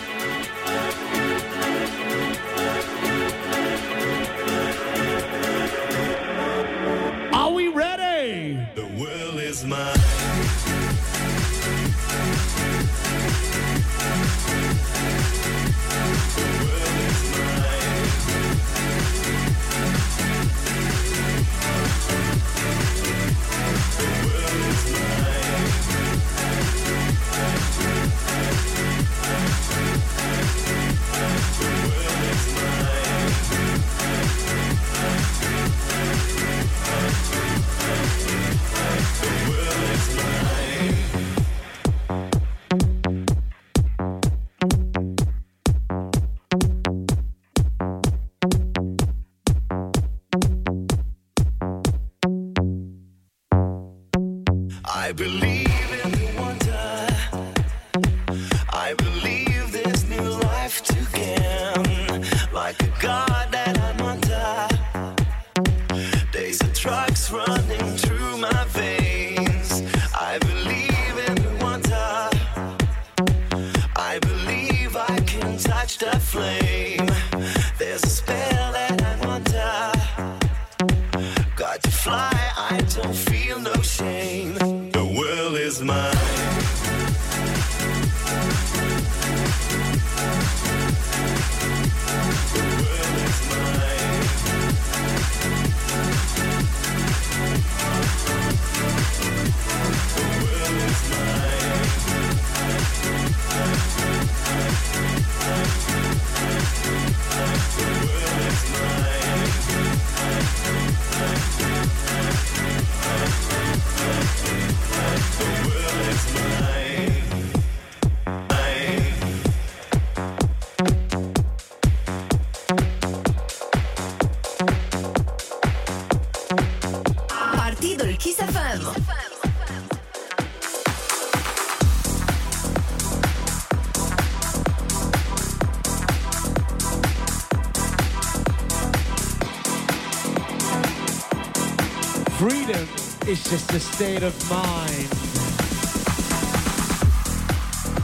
Freedom 142.43 142.85
is 143.25 143.41
just 143.49 143.71
a 143.71 143.79
state 143.79 144.21
of 144.21 144.35
mind. 144.49 145.07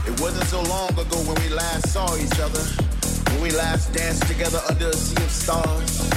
It 0.08 0.18
wasn't 0.18 0.48
so 0.48 0.62
long 0.62 0.88
ago 0.96 1.18
when 1.28 1.36
we 1.44 1.50
last 1.50 1.92
saw 1.92 2.16
each 2.16 2.40
other, 2.40 2.64
when 3.32 3.42
we 3.42 3.50
last 3.50 3.92
danced 3.92 4.26
together 4.26 4.58
under 4.70 4.88
a 4.88 4.94
sea 4.94 5.22
of 5.22 5.30
stars. 5.30 6.10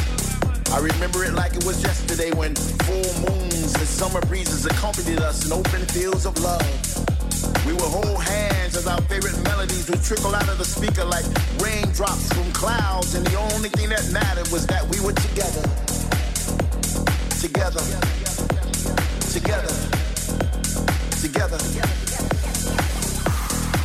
I 0.72 0.80
remember 0.80 1.26
it 1.26 1.34
like 1.34 1.54
it 1.54 1.66
was 1.66 1.84
yesterday 1.84 2.32
when 2.32 2.56
full 2.88 3.12
moons 3.28 3.76
and 3.76 3.88
summer 3.92 4.22
breezes 4.22 4.66
accompanied 4.66 5.20
us 5.20 5.46
in 5.46 5.52
open 5.52 5.82
fields 5.88 6.26
of 6.26 6.40
love. 6.40 6.64
We 7.66 7.74
would 7.74 7.92
hold 7.92 8.24
hands 8.24 8.78
as 8.78 8.88
our 8.88 9.02
favorite 9.12 9.38
melodies 9.44 9.90
would 9.90 10.02
trickle 10.02 10.34
out 10.34 10.48
of 10.48 10.58
the 10.58 10.64
speaker 10.64 11.04
like 11.04 11.26
raindrops 11.60 12.32
from 12.32 12.50
clouds, 12.54 13.16
and 13.16 13.28
the 13.28 13.38
only 13.52 13.68
thing 13.68 13.90
that 13.90 14.10
mattered 14.14 14.48
was 14.48 14.66
that 14.68 14.88
we 14.88 15.02
were 15.02 15.12
together. 15.12 15.68
Together. 17.42 18.13
Together. 21.22 21.58
Together. 21.58 21.58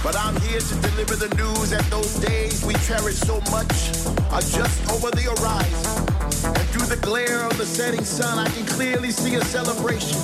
But 0.03 0.17
I'm 0.17 0.41
here 0.41 0.61
to 0.61 0.75
deliver 0.81 1.17
the 1.17 1.29
news 1.37 1.71
that 1.71 1.85
those 1.91 2.15
days 2.21 2.65
we 2.65 2.73
cherish 2.89 3.17
so 3.17 3.41
much 3.51 3.93
are 4.33 4.41
just 4.41 4.91
over 4.91 5.11
the 5.11 5.29
horizon. 5.29 6.55
And 6.57 6.69
through 6.71 6.87
the 6.87 6.97
glare 7.03 7.45
of 7.45 7.59
the 7.59 7.67
setting 7.67 8.03
sun, 8.03 8.39
I 8.39 8.49
can 8.49 8.65
clearly 8.65 9.11
see 9.11 9.35
a 9.35 9.45
celebration. 9.45 10.17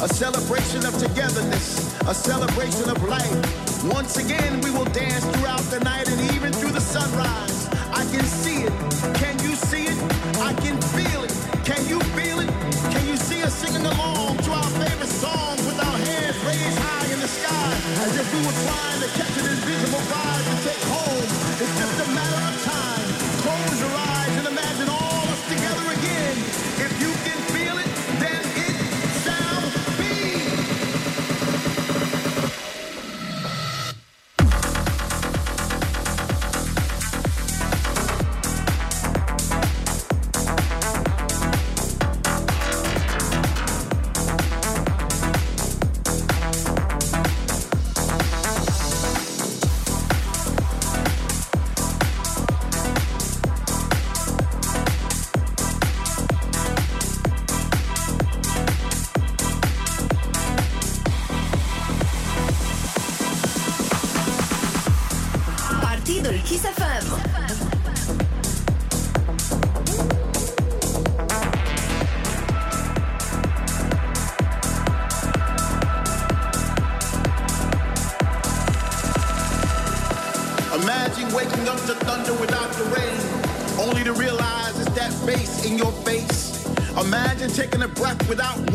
A 0.00 0.08
celebration 0.08 0.86
of 0.86 0.96
togetherness, 0.96 1.98
a 2.06 2.14
celebration 2.14 2.88
of 2.88 3.02
life. 3.08 3.84
Once 3.92 4.18
again, 4.18 4.60
we 4.60 4.70
will 4.70 4.90
dance 4.92 5.24
throughout 5.36 5.64
the 5.72 5.80
night 5.80 6.08
and 6.08 6.20
even 6.36 6.52
through 6.52 6.70
the 6.70 6.80
sunrise. 6.80 7.43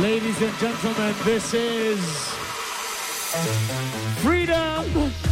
Ladies 0.00 0.40
and 0.40 0.56
gentlemen, 0.58 1.14
this 1.22 1.52
is 1.52 2.00
Freedom! 4.22 5.31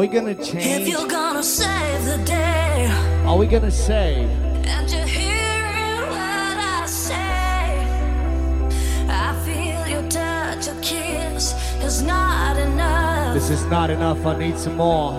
we 0.00 0.08
gonna 0.08 0.34
change? 0.34 0.80
If 0.80 0.88
you're 0.88 1.06
gonna 1.06 1.42
save 1.42 2.04
the 2.06 2.24
day, 2.24 2.90
are 3.26 3.36
we 3.36 3.46
gonna 3.46 3.70
save? 3.70 4.30
And 4.66 4.90
you're 4.90 5.04
hearing 5.04 6.08
what 6.08 6.56
I 6.56 6.86
say. 6.86 7.84
I 9.10 9.38
feel 9.44 9.86
your 9.86 10.08
touch, 10.08 10.68
your 10.68 10.80
kiss 10.80 11.52
is 11.84 12.00
not 12.00 12.56
enough. 12.56 13.34
This 13.34 13.50
is 13.50 13.66
not 13.66 13.90
enough. 13.90 14.24
I 14.24 14.38
need 14.38 14.56
some 14.56 14.76
more. 14.78 15.12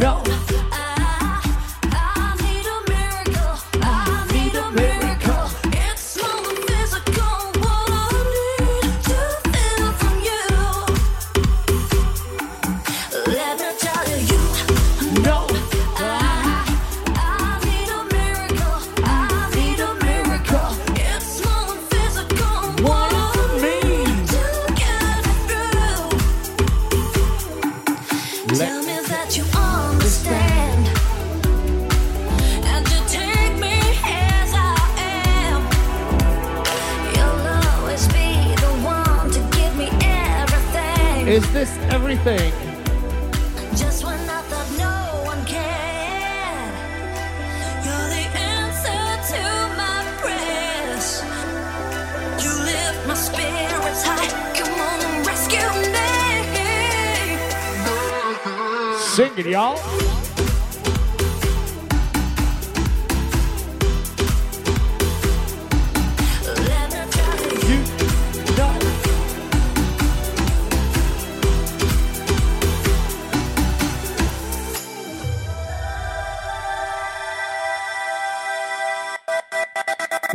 roll. 0.00 0.41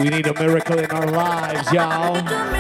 We 0.08 0.16
need 0.16 0.28
a 0.28 0.34
miracle 0.36 0.80
in 0.80 0.90
our 0.90 1.06
lives, 1.06 1.70
y'all. 1.74 2.57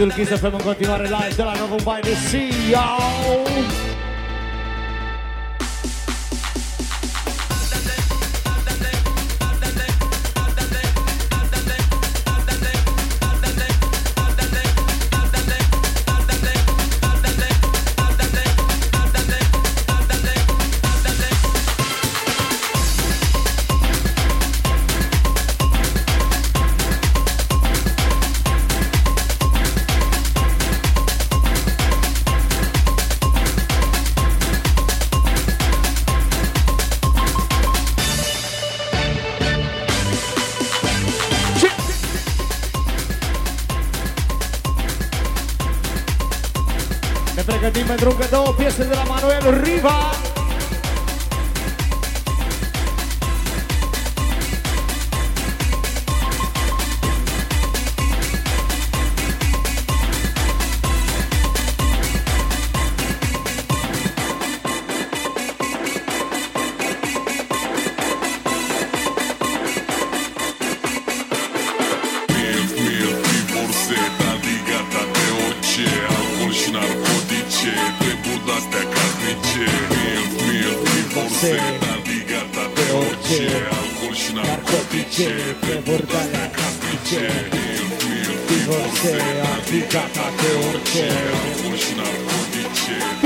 Idol 0.00 0.14
Kiss 0.14 0.30
e 0.30 0.38
continuare 0.62 1.10
live 1.10 1.34
della 1.34 1.52
nuova 1.56 1.76
Combine. 1.76 2.16
See 2.16 2.70
y'all! 2.70 3.79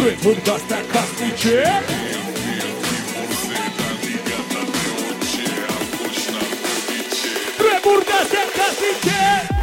Brit 0.04 0.26
und 0.26 0.46
das 0.46 0.66
der 0.66 0.82
Kasten 0.92 1.34
Chair. 1.34 1.82
Chair. 9.02 9.53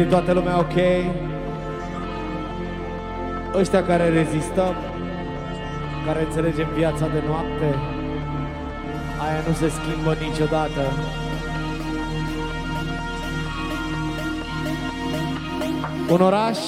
În 0.00 0.06
rest, 0.06 0.12
e 0.12 0.14
toată 0.14 0.32
lumea 0.32 0.58
ok. 0.58 0.76
Ăștia 3.54 3.84
care 3.84 4.08
rezistăm, 4.08 4.74
care 6.06 6.24
înțelegem 6.24 6.68
viața 6.76 7.06
de 7.06 7.22
noapte, 7.26 7.78
aia 9.18 9.42
nu 9.46 9.54
se 9.54 9.68
schimbă 9.68 10.16
niciodată. 10.28 10.82
Un 16.10 16.20
oraș 16.20 16.58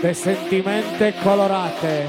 de 0.00 0.12
sentimente 0.12 1.14
colorate. 1.24 2.06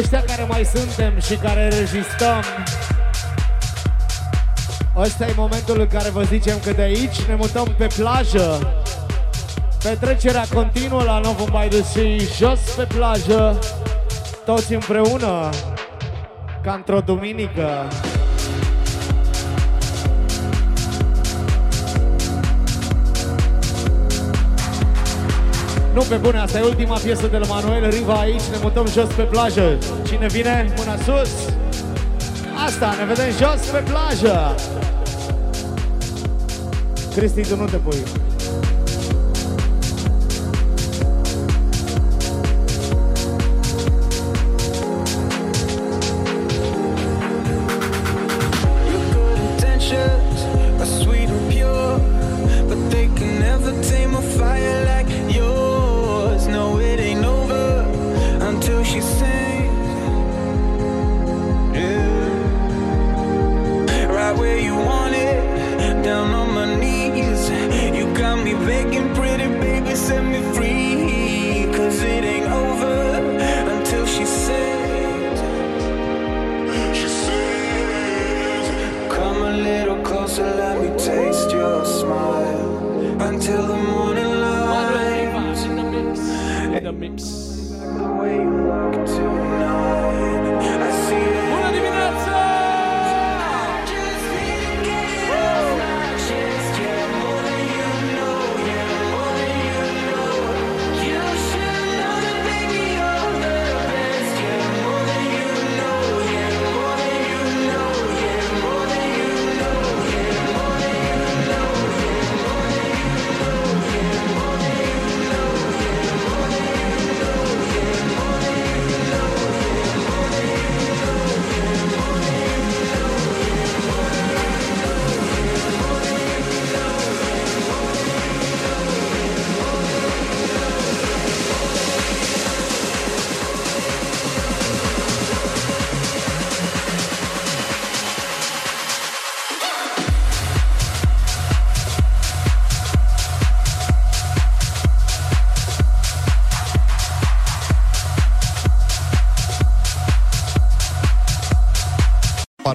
Ăștia 0.00 0.22
care 0.22 0.44
mai 0.48 0.64
suntem 0.64 1.20
și 1.20 1.34
care 1.34 1.68
rezistăm 1.68 2.44
Ăsta 4.96 5.26
e 5.26 5.32
momentul 5.36 5.80
în 5.80 5.86
care 5.86 6.10
vă 6.10 6.22
zicem 6.22 6.58
că 6.64 6.72
de 6.72 6.82
aici 6.82 7.20
ne 7.28 7.34
mutăm 7.34 7.74
pe 7.78 7.86
plajă. 7.96 8.74
Petrecerea 9.82 10.44
continuă 10.54 11.02
la 11.02 11.18
Novum 11.18 11.48
by 11.60 11.68
the 11.68 11.82
Sea 11.82 12.16
Jos 12.36 12.60
pe 12.76 12.84
plajă 12.94 13.58
Toți 14.44 14.74
împreună 14.74 15.48
Ca 16.62 16.72
într-o 16.72 17.00
duminică 17.00 17.88
Nu 26.00 26.06
pe 26.06 26.16
bune, 26.16 26.38
asta 26.38 26.58
e 26.58 26.62
ultima 26.62 26.96
piesă 26.96 27.26
de 27.26 27.36
la 27.36 27.46
Manuel 27.46 27.90
Riva 27.90 28.12
aici, 28.12 28.42
ne 28.50 28.56
mutăm 28.62 28.86
jos 28.86 29.12
pe 29.16 29.22
plajă. 29.22 29.78
Cine 30.06 30.26
vine? 30.26 30.74
Mâna 30.76 30.96
sus! 30.96 31.30
Asta, 32.66 32.94
ne 32.98 33.04
vedem 33.04 33.26
jos 33.30 33.66
pe 33.66 33.82
plajă! 33.90 34.54
Cristi, 37.14 37.42
tu 37.42 37.56
nu 37.56 37.64
te 37.64 37.76
pui. 37.76 38.29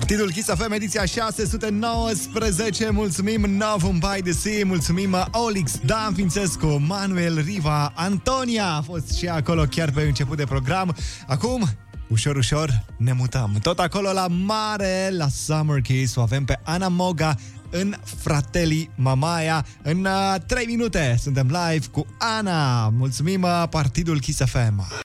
Partidul 0.06 0.32
Kiss 0.32 0.48
FM, 0.48 0.72
ediția 0.72 1.06
619. 1.06 2.90
Mulțumim 2.90 3.42
Novum 3.42 4.00
by 4.00 4.22
the 4.22 4.32
Sea, 4.32 4.66
mulțumim 4.66 5.16
Olix, 5.32 5.80
Dan 5.86 6.14
Fințescu, 6.14 6.84
Manuel 6.88 7.42
Riva, 7.46 7.92
Antonia 7.96 8.66
a 8.66 8.82
fost 8.82 9.18
și 9.18 9.28
acolo 9.28 9.64
chiar 9.64 9.92
pe 9.92 10.02
început 10.02 10.38
de 10.38 10.44
program. 10.44 10.96
Acum, 11.28 11.70
ușor, 12.08 12.36
ușor, 12.36 12.86
ne 12.98 13.12
mutăm. 13.12 13.58
Tot 13.62 13.80
acolo 13.80 14.12
la 14.12 14.28
mare, 14.28 15.10
la 15.12 15.28
Summer 15.28 15.82
Kiss, 15.82 16.16
o 16.16 16.22
avem 16.22 16.46
pe 16.46 16.60
Ana 16.64 16.88
Moga 16.88 17.36
în 17.70 17.96
Fratelli 18.18 18.90
Mamaia. 18.96 19.66
În 19.82 20.06
uh, 20.06 20.36
3 20.48 20.66
minute 20.66 21.16
suntem 21.20 21.46
live 21.46 21.86
cu 21.92 22.06
Ana. 22.18 22.90
Mulțumim 22.90 23.42
uh, 23.42 23.64
Partidul 23.70 24.20
Kiss 24.20 24.42
FM. 24.46 25.04